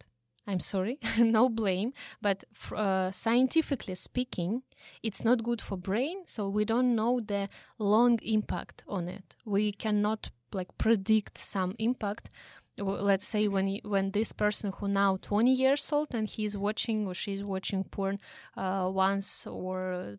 [0.48, 2.44] I'm sorry, no blame, but
[2.76, 4.64] uh, scientifically speaking,
[5.04, 9.36] it's not good for brain, so we don't know the long impact on it.
[9.46, 12.30] We cannot like predict some impact.
[12.78, 17.14] Let's say when when this person who now 20 years old and he's watching or
[17.14, 18.18] she's watching porn
[18.58, 20.18] uh, once or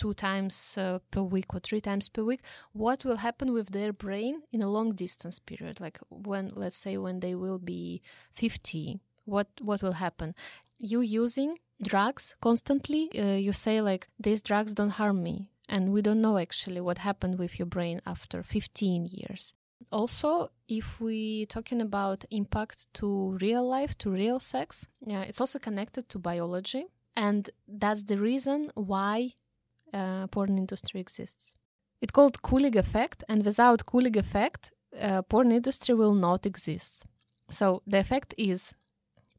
[0.00, 2.40] two times uh, per week or three times per week
[2.72, 5.78] what will happen with their brain in a long distance period?
[5.78, 8.00] Like when let's say when they will be
[8.32, 10.34] 50 what what will happen?
[10.78, 16.00] You using drugs constantly uh, you say like these drugs don't harm me and we
[16.00, 19.54] don't know actually what happened with your brain after 15 years.
[19.92, 25.58] Also if we talking about impact to real life to real sex yeah it's also
[25.58, 26.84] connected to biology
[27.16, 29.32] and that's the reason why
[29.92, 31.56] uh, porn industry exists.
[32.00, 37.04] It's called Coolidge effect and without Coolidge effect uh, porn industry will not exist.
[37.50, 38.74] So the effect is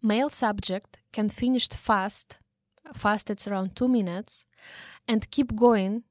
[0.01, 2.39] male subject can finish fast
[2.93, 4.45] fast it's around two minutes
[5.07, 6.03] and keep going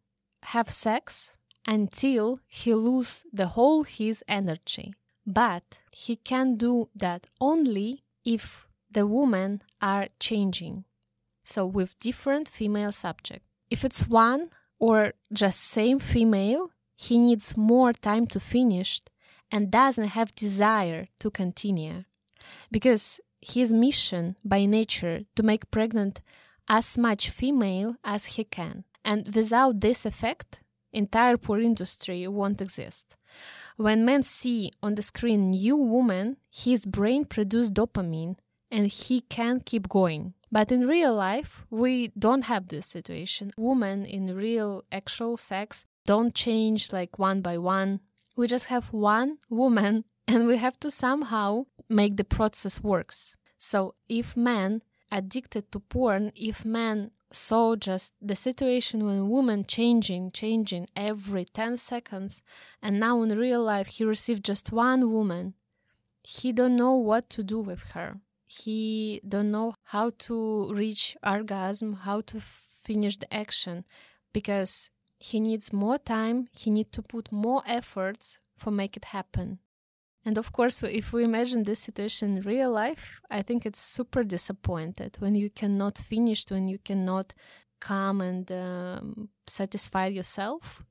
[0.45, 1.36] have sex
[1.66, 4.95] until he lose the whole his energy.
[5.26, 10.84] But he can do that only if the women are changing.
[11.45, 17.93] So with different female subject if it's one or just same female he needs more
[17.93, 19.01] time to finish
[19.51, 22.05] and doesn't have desire to continue
[22.71, 26.21] because his mission by nature to make pregnant
[26.68, 28.85] as much female as he can.
[29.05, 30.61] And without this effect,
[30.93, 33.16] entire porn industry won't exist.
[33.77, 38.37] When men see on the screen new woman, his brain produce dopamine
[38.71, 40.35] and he can keep going.
[40.53, 43.53] But in real life, we don't have this situation.
[43.57, 48.01] Women in real actual sex don't change like one by one.
[48.36, 53.36] We just have one woman and we have to somehow make the process works.
[53.59, 54.82] So if men
[55.12, 61.76] addicted to porn, if men saw just the situation when women changing, changing every 10
[61.76, 62.42] seconds,
[62.82, 65.55] and now in real life he received just one woman,
[66.22, 68.20] he don't know what to do with her.
[68.59, 73.84] He don't know how to reach orgasm, how to finish the action,
[74.32, 79.61] because he needs more time, he need to put more efforts for make it happen.
[80.24, 84.24] And of course, if we imagine this situation in real life, I think it's super
[84.24, 87.32] disappointed when you cannot finish, when you cannot
[87.80, 90.84] come and um, satisfy yourself.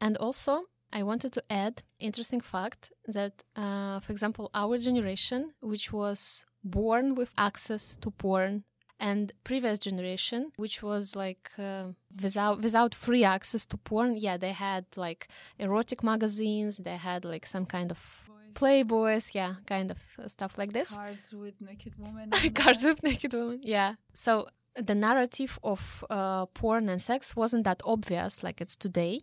[0.00, 5.92] And also, I wanted to add interesting fact that, uh, for example, our generation, which
[5.92, 8.64] was born with access to porn,
[9.00, 11.88] and previous generation, which was like uh,
[12.22, 15.28] without without free access to porn, yeah, they had like
[15.58, 20.72] erotic magazines, they had like some kind of playboys, yeah, kind of uh, stuff like
[20.72, 20.94] this.
[20.94, 22.30] Cards with naked women.
[22.54, 23.94] Cards with naked women, yeah.
[24.14, 29.20] So the narrative of uh, porn and sex wasn't that obvious like it's today.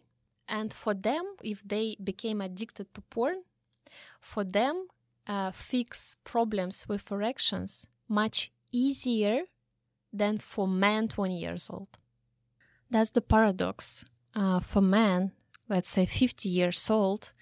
[0.47, 3.43] And for them, if they became addicted to porn,
[4.19, 4.87] for them,
[5.27, 9.41] uh, fix problems with erections much easier
[10.13, 11.89] than for men 20 years old.
[12.89, 14.05] That's the paradox.
[14.33, 15.31] Uh, for men,
[15.69, 17.33] let's say 50 years old,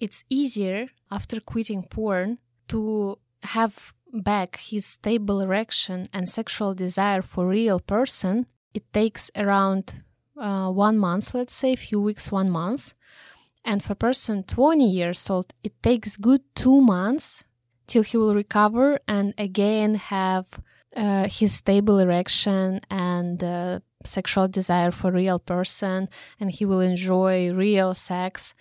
[0.00, 7.46] it's easier after quitting porn to have back his stable erection and sexual desire for
[7.46, 8.46] real person.
[8.74, 10.02] It takes around
[10.36, 12.94] uh, one month, let's say, a few weeks, one month.
[13.64, 17.44] And for person 20 years old, it takes good two months
[17.86, 20.46] till he will recover and again have
[20.96, 26.08] uh, his stable erection and uh, sexual desire for real person
[26.38, 28.54] and he will enjoy real sex.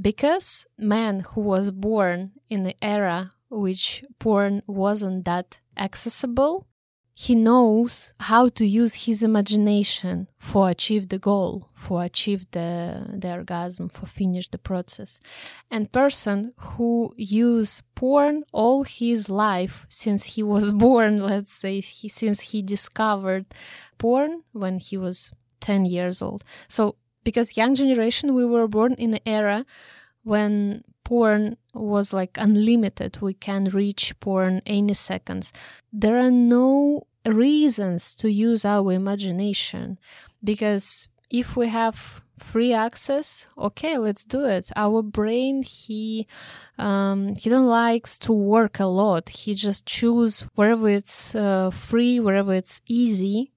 [0.00, 6.66] Because man who was born in the era which porn wasn't that accessible
[7.14, 13.30] he knows how to use his imagination for achieve the goal for achieve the, the
[13.30, 15.20] orgasm for finish the process.
[15.70, 22.08] And person who use porn all his life since he was born let's say he,
[22.08, 23.46] since he discovered
[23.98, 26.42] porn when he was 10 years old.
[26.68, 29.64] So because young generation we were born in an era
[30.22, 33.18] when porn was like unlimited.
[33.20, 35.52] We can reach porn any seconds.
[35.92, 39.98] There are no reasons to use our imagination
[40.42, 44.70] because if we have free access okay let's do it.
[44.76, 46.26] Our brain he
[46.78, 49.28] um, he don't likes to work a lot.
[49.28, 53.52] He just choose wherever it's uh, free wherever it's easy.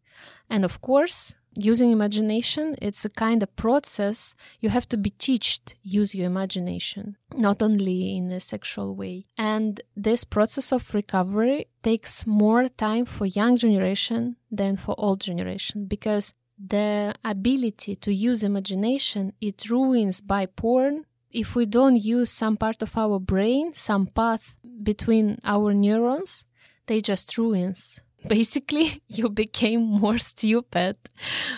[0.50, 4.36] And of course using imagination it's a kind of process.
[4.60, 9.26] You have to be taught use your imagination not only in a sexual way.
[9.38, 15.86] And this process of recovery takes more time for young generation than for old generation
[15.86, 21.06] because the ability to use imagination it ruins by porn.
[21.32, 26.46] If we don't use some part of our brain some path between our neurons
[26.88, 30.98] they just ruins basically you became more stupid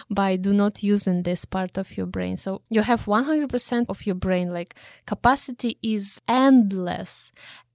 [0.10, 2.38] by do not using this part of your brain.
[2.38, 7.32] So you have 100% of your brain like capacity is endless.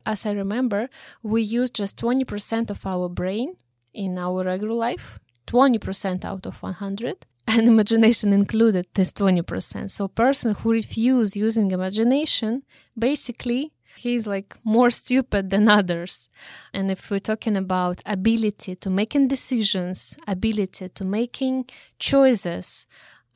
[0.06, 0.90] As i remember
[1.22, 3.56] we use just 20% of our brain
[3.94, 10.54] in our regular life 20% out of 100 and imagination included this 20% so person
[10.54, 12.62] who refuse using imagination
[12.98, 16.28] basically he's like more stupid than others.
[16.72, 21.66] And if we're talking about ability to making decisions ability to making
[21.98, 22.86] choices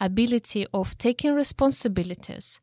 [0.00, 2.60] ability of taking responsibilities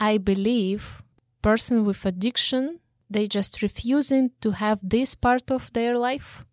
[0.00, 1.02] i believe
[1.42, 2.80] person with addiction
[3.10, 6.46] they just refusing to have this part of their life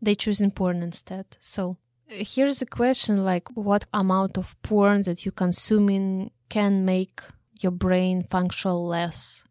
[0.00, 1.26] they choosing porn instead.
[1.38, 1.76] So
[2.06, 7.20] here's a question like what amount of porn that you consuming can make
[7.60, 9.44] your brain function less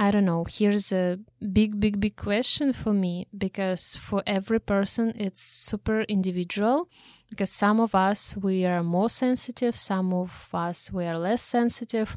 [0.00, 0.46] I don't know.
[0.48, 1.18] Here's a
[1.52, 6.88] big, big, big question for me because for every person it's super individual.
[7.28, 12.16] Because some of us we are more sensitive, some of us we are less sensitive.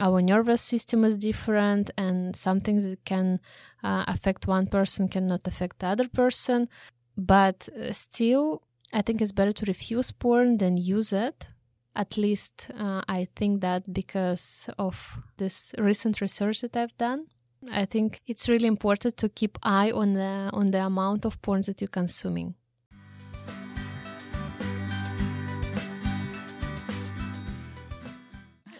[0.00, 3.40] Our nervous system is different, and something that can
[3.84, 6.68] uh, affect one person cannot affect the other person.
[7.14, 11.50] But uh, still, I think it's better to refuse porn than use it
[11.98, 17.26] at least uh, I think that because of this recent research that I've done.
[17.72, 21.62] I think it's really important to keep eye on the on the amount of porn
[21.66, 22.54] that you're consuming.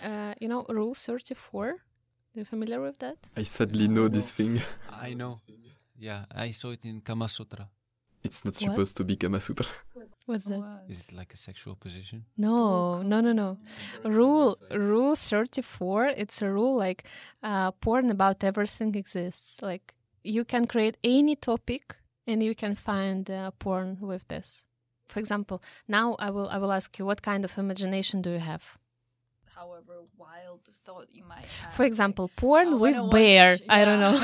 [0.03, 1.69] Uh, you know, Rule 34.
[1.69, 1.75] Are
[2.35, 3.17] you familiar with that?
[3.37, 4.61] I sadly know this thing.
[5.03, 5.39] I know.
[5.99, 7.69] Yeah, I saw it in Kama Sutra.
[8.23, 8.61] It's not What?
[8.71, 9.67] supposed to be Kama Sutra.
[10.29, 10.59] What's that?
[10.59, 10.85] What?
[10.91, 12.27] Is it like a sexual position?
[12.37, 13.57] No, no, no, no.
[14.05, 16.09] Rule Rule 34.
[16.23, 17.05] It's a rule like
[17.43, 19.63] uh, porn about everything exists.
[19.63, 24.67] Like you can create any topic and you can find uh, porn with this.
[25.07, 28.41] For example, now I will I will ask you what kind of imagination do you
[28.53, 28.77] have?
[29.57, 31.73] However wild thought you might have.
[31.75, 33.53] For example, porn I with bear.
[33.53, 34.17] watch- I don't know.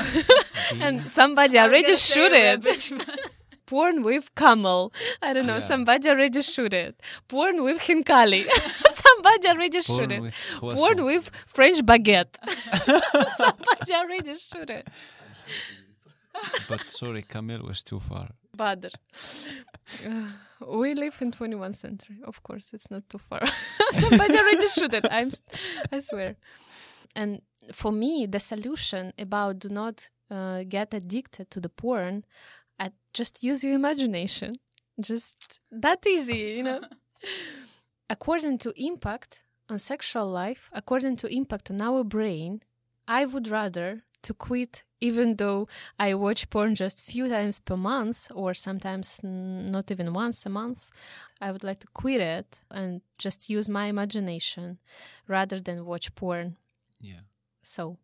[0.85, 2.61] and somebody already shoot it.
[3.65, 4.93] Porn with camel.
[5.21, 5.55] I don't know.
[5.55, 5.67] Yeah.
[5.71, 7.01] Somebody already shoot it.
[7.27, 8.45] Porn with khinkali.
[8.93, 10.21] somebody already shoot it.
[10.21, 12.35] with Porn with French baguette.
[13.35, 14.87] somebody already shoot it.
[16.67, 18.29] But sorry, Camille was too far.
[18.55, 18.87] Badr.
[20.05, 20.27] Uh,
[20.67, 22.17] we live in 21st century.
[22.25, 23.41] Of course, it's not too far.
[23.91, 25.05] somebody already shoot it.
[25.09, 25.29] I'm.
[25.91, 26.35] I swear.
[27.15, 27.41] And
[27.71, 32.25] for me, the solution about do not uh, get addicted to the porn,
[32.79, 34.55] I just use your imagination.
[34.99, 36.81] Just that easy, you know.
[38.09, 42.61] according to impact on sexual life, according to impact on our brain,
[43.07, 45.67] I would rather to quit even though
[45.99, 50.89] I watch porn just few times per month or sometimes not even once a month.
[51.39, 54.79] I would like to quit it and just use my imagination
[55.27, 56.57] rather than watch porn.
[56.99, 57.21] Yeah.
[57.61, 57.97] So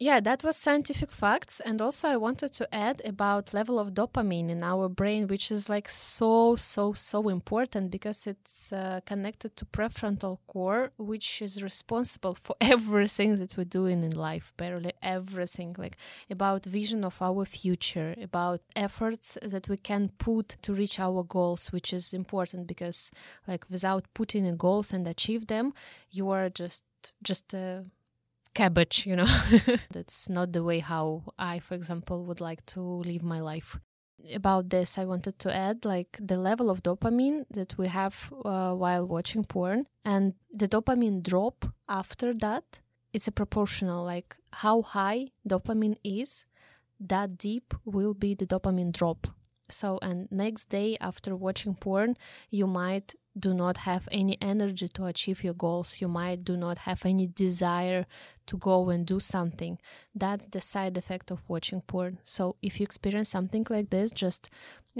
[0.00, 1.58] yeah, that was scientific facts.
[1.58, 5.68] And also, I wanted to add about level of dopamine in our brain, which is
[5.68, 12.34] like so, so, so important because it's uh, connected to prefrontal core, which is responsible
[12.34, 15.96] for everything that we're doing in life, barely everything, like
[16.30, 21.72] about vision of our future, about efforts that we can put to reach our goals,
[21.72, 23.10] which is important because
[23.48, 25.74] like without putting in goals and achieve them,
[26.12, 26.84] you are just
[27.22, 27.84] just a
[28.58, 29.32] cabbage, you know.
[29.96, 31.04] That's not the way how
[31.38, 33.78] I, for example, would like to live my life.
[34.34, 38.74] About this, I wanted to add like the level of dopamine that we have uh,
[38.74, 42.64] while watching porn and the dopamine drop after that.
[43.12, 46.44] It's a proportional, like how high dopamine is,
[46.98, 49.28] that deep will be the dopamine drop.
[49.70, 52.16] So, and next day after watching porn,
[52.50, 56.00] you might do not have any energy to achieve your goals.
[56.00, 58.06] You might do not have any desire
[58.46, 59.78] to go and do something.
[60.14, 62.18] That's the side effect of watching porn.
[62.22, 64.50] So if you experience something like this, just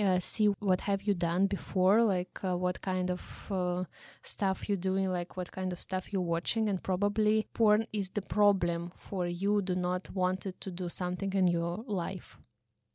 [0.01, 3.85] uh, see what have you done before, like uh, what kind of uh,
[4.23, 8.23] stuff you're doing, like what kind of stuff you're watching, and probably porn is the
[8.23, 9.63] problem for you.
[9.63, 12.39] Do not want it to do something in your life.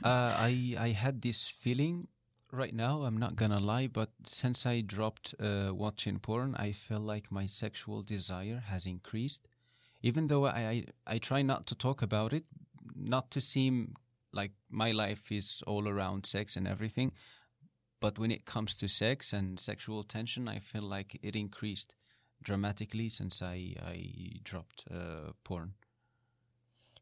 [0.04, 2.08] Uh, I I had this feeling
[2.54, 3.04] right now.
[3.04, 7.46] I'm not gonna lie, but since I dropped uh, watching porn, I feel like my
[7.48, 9.48] sexual desire has increased.
[10.02, 10.52] Even though I,
[11.08, 12.46] I I try not to talk about it,
[12.96, 13.96] not to seem
[14.32, 17.12] like my life is all around sex and everything.
[18.00, 21.94] But when it comes to sex and sexual tension, I feel like it increased
[22.44, 25.74] dramatically since I I dropped uh, porn.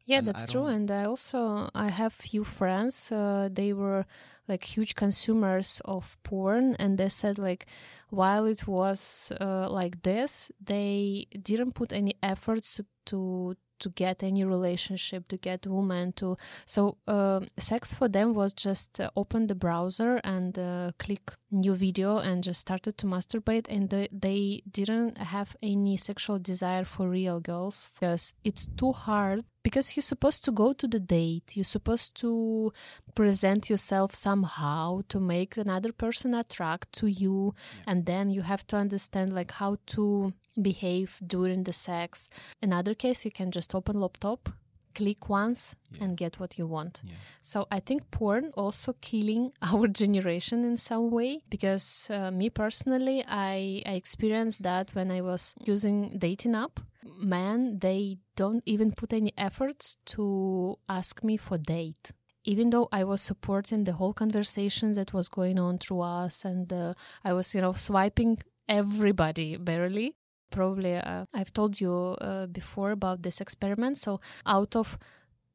[0.04, 0.66] Yeah, and that's true.
[0.66, 3.12] And I also I have few friends.
[3.12, 4.04] Uh, they were
[4.48, 7.66] like huge consumers of porn, and they said like
[8.10, 14.44] while it was uh, like this, they didn't put any efforts to to get any
[14.44, 16.36] relationship to get woman to
[16.66, 21.74] so uh, sex for them was just uh, open the browser and uh, click new
[21.74, 27.08] video and just started to masturbate and they, they didn't have any sexual desire for
[27.08, 31.64] real girls because it's too hard because you're supposed to go to the date you're
[31.64, 32.72] supposed to
[33.14, 37.92] present yourself somehow to make another person attract to you yeah.
[37.92, 42.28] and then you have to understand like how to behave during the sex
[42.60, 44.48] another case you can just open laptop
[44.94, 46.04] click once yeah.
[46.04, 47.02] and get what you want.
[47.04, 47.14] Yeah.
[47.40, 53.24] So I think porn also killing our generation in some way because uh, me personally
[53.26, 56.80] I, I experienced that when I was using dating app
[57.18, 62.12] men they don't even put any efforts to ask me for date
[62.44, 66.72] even though I was supporting the whole conversation that was going on through us and
[66.72, 66.94] uh,
[67.24, 68.38] I was, you know, swiping
[68.68, 70.16] everybody barely.
[70.50, 73.96] Probably uh, I've told you uh, before about this experiment.
[73.98, 74.98] So out of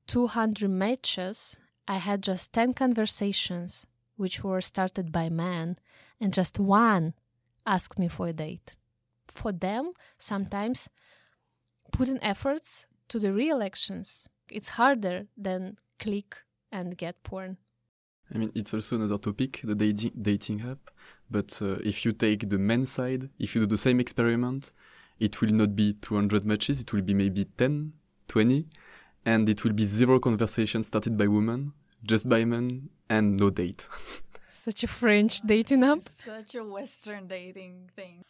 [0.07, 3.85] 200 matches, I had just 10 conversations
[4.15, 5.77] which were started by men
[6.19, 7.13] and just one
[7.65, 8.75] asked me for a date.
[9.27, 10.89] For them, sometimes
[11.91, 16.37] putting efforts to the real actions, it's harder than click
[16.71, 17.57] and get porn.
[18.33, 20.79] I mean, it's also another topic, the dating, dating app.
[21.29, 24.71] But uh, if you take the men's side, if you do the same experiment,
[25.19, 27.93] it will not be 200 matches, it will be maybe 10,
[28.27, 28.65] 20,
[29.25, 31.71] and it will be zero conversation started by women,
[32.03, 33.87] just by men, and no date.
[34.49, 36.03] Such a French dating app.
[36.03, 38.25] Such a Western dating thing.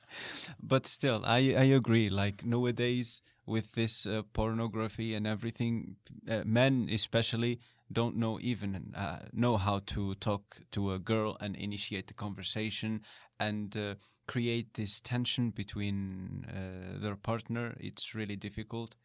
[0.62, 2.10] But still, I, I agree.
[2.10, 5.95] Like nowadays, with this uh, pornography and everything,
[6.30, 7.60] uh, men especially
[7.91, 13.02] don't know even uh, know how to talk to a girl and initiate the conversation
[13.40, 13.95] and uh,
[14.28, 17.76] create this tension between uh, their partner.
[17.80, 18.95] It's really difficult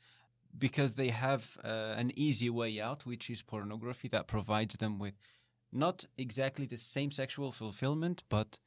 [0.58, 5.14] because they have uh, an easy way out, which is pornography, that provides them with
[5.72, 8.58] not exactly the same sexual fulfillment, but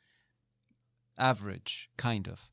[1.17, 2.49] average, kind of.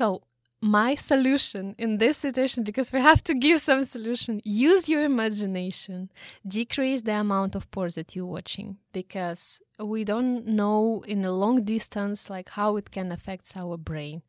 [0.00, 0.22] So
[0.62, 6.10] my solution in this situation because we have to give some solution use your imagination.
[6.46, 11.64] Decrease the amount of porn that you're watching because we don't know in a long
[11.64, 14.22] distance like how it can affect our brain.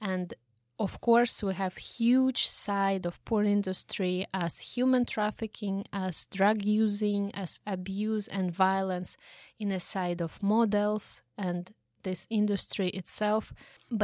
[0.00, 0.34] And
[0.78, 7.34] of course we have huge side of porn industry as human trafficking as drug using
[7.34, 9.16] as abuse and violence
[9.58, 11.72] in a side of models and
[12.08, 13.52] this industry itself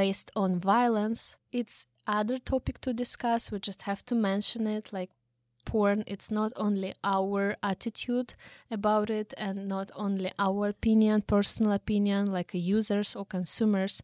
[0.00, 3.50] based on violence it's other topic to discuss.
[3.50, 5.10] We just have to mention it like
[5.64, 8.34] porn it's not only our attitude
[8.70, 14.02] about it and not only our opinion personal opinion like users or consumers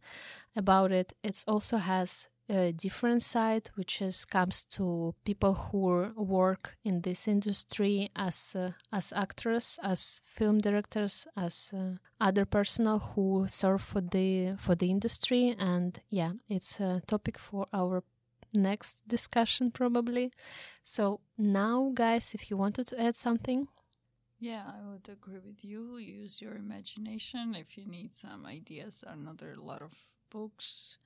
[0.57, 1.13] about it.
[1.23, 7.29] It also has a different side which is comes to people who work in this
[7.29, 14.01] industry as uh, as actors as film directors as uh, other personnel who serve for
[14.01, 18.03] the for the industry and yeah it's a topic for our
[18.53, 20.33] next discussion probably
[20.83, 23.69] so now guys if you wanted to add something
[24.43, 25.99] Yeah, I would agree with you.
[25.99, 29.05] Use your imagination if you need some ideas.
[29.07, 29.93] Another lot of
[30.31, 30.97] books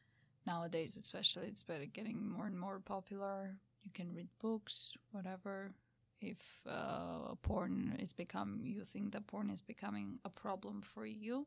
[0.47, 3.57] nowadays, especially, it's better getting more and more popular.
[3.83, 5.73] You can read books, whatever.
[6.21, 6.39] If
[6.69, 11.47] uh, porn is become, you think that porn is becoming a problem for you,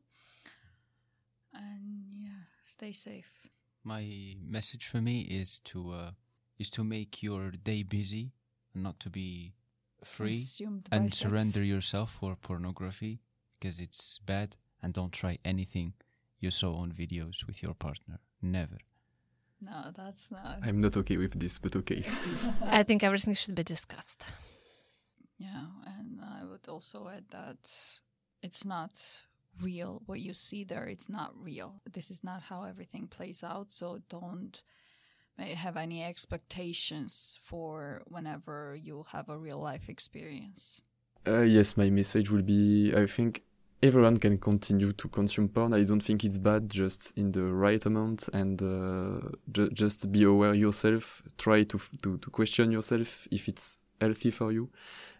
[1.52, 3.48] and yeah, stay safe.
[3.82, 6.10] My message for me is to uh,
[6.58, 8.32] is to make your day busy
[8.74, 9.54] and not to be
[10.04, 10.44] free
[10.92, 13.20] and surrender yourself for pornography
[13.52, 15.94] because it's bad and don't try anything
[16.38, 18.20] you saw on videos with your partner.
[18.42, 18.78] Never.
[19.60, 20.58] No, that's not.
[20.62, 22.04] I'm not okay with this, but okay.
[22.64, 24.24] i think everything should be discussed
[25.38, 27.70] Yeah, and I would also add that
[28.42, 28.92] it's not
[29.62, 30.02] real.
[30.06, 31.80] What you see there, it's not real.
[31.92, 33.70] This is not how everything plays out.
[33.70, 34.62] So don't
[35.38, 40.80] have any expectations for whenever you have a real life experience.
[41.26, 43.42] Uh, yes, my message will be I think
[43.82, 45.72] everyone can continue to consume porn.
[45.72, 50.24] I don't think it's bad, just in the right amount and uh, ju- just be
[50.24, 51.22] aware yourself.
[51.36, 54.70] Try to, to, to question yourself if it's healthy for you.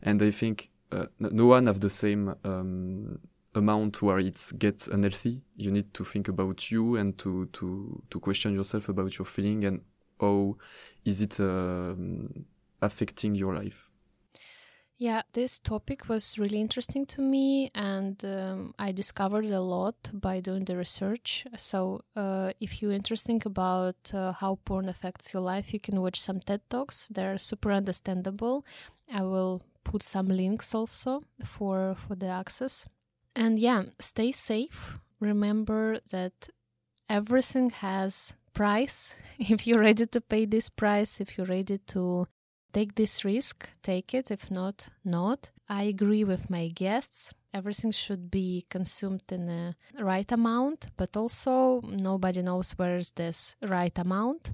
[0.02, 3.20] And I think uh, no one have the same um,
[3.54, 5.42] amount where it's get unhealthy.
[5.56, 9.64] You need to think about you and to, to, to question yourself about your feeling
[9.64, 9.80] and
[10.20, 10.56] how
[11.04, 12.44] is it um,
[12.82, 13.87] affecting your life.
[15.00, 20.40] Yeah, this topic was really interesting to me, and um, I discovered a lot by
[20.40, 21.46] doing the research.
[21.56, 26.20] So, uh, if you're interested about uh, how porn affects your life, you can watch
[26.20, 27.06] some TED Talks.
[27.12, 28.66] They're super understandable.
[29.14, 32.88] I will put some links also for for the access.
[33.36, 34.98] And yeah, stay safe.
[35.20, 36.48] Remember that
[37.08, 39.14] everything has price.
[39.38, 42.26] If you're ready to pay this price, if you're ready to
[42.72, 44.30] take this risk, take it.
[44.30, 45.50] If not, not.
[45.68, 47.34] I agree with my guests.
[47.52, 53.56] Everything should be consumed in a right amount, but also nobody knows where is this
[53.62, 54.52] right amount.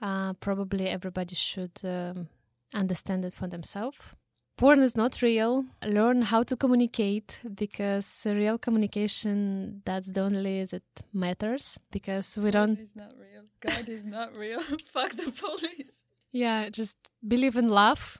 [0.00, 2.28] Uh, probably everybody should um,
[2.74, 4.14] understand it for themselves.
[4.56, 5.66] Porn is not real.
[5.86, 10.82] Learn how to communicate because real communication that's the only that
[11.12, 13.44] matters because we don't is not real.
[13.60, 14.60] God is not real.
[14.86, 16.04] Fuck the police.
[16.32, 16.96] Yeah, just
[17.26, 18.18] believe in love.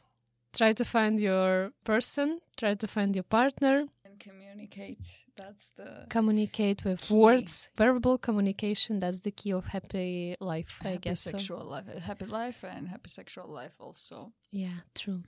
[0.55, 5.05] Try to find your person, try to find your partner, And communicate.
[5.37, 7.15] That's the communicate with Key.
[7.15, 7.69] words.
[7.77, 11.21] Verbal communication, that's the key of happy life, I happy guess.
[11.21, 11.31] So.
[11.33, 14.33] sexual life, uh, happy life, and happy sexual life also.
[14.51, 15.23] Yeah, true.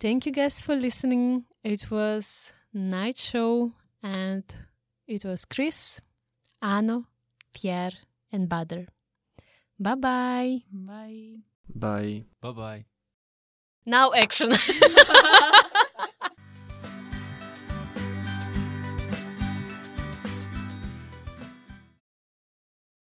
[0.00, 1.44] Thank you guys for listening.
[1.62, 3.72] It was night show
[4.02, 4.44] and
[5.06, 6.00] it was Kris,
[6.60, 7.06] Ano,
[7.54, 7.92] Pierre,
[8.32, 8.86] and Badr.
[9.78, 10.62] Bye bye.
[10.72, 11.42] Bye.
[11.74, 12.24] Bye.
[12.40, 12.84] Bye bye.
[13.84, 14.52] Now action.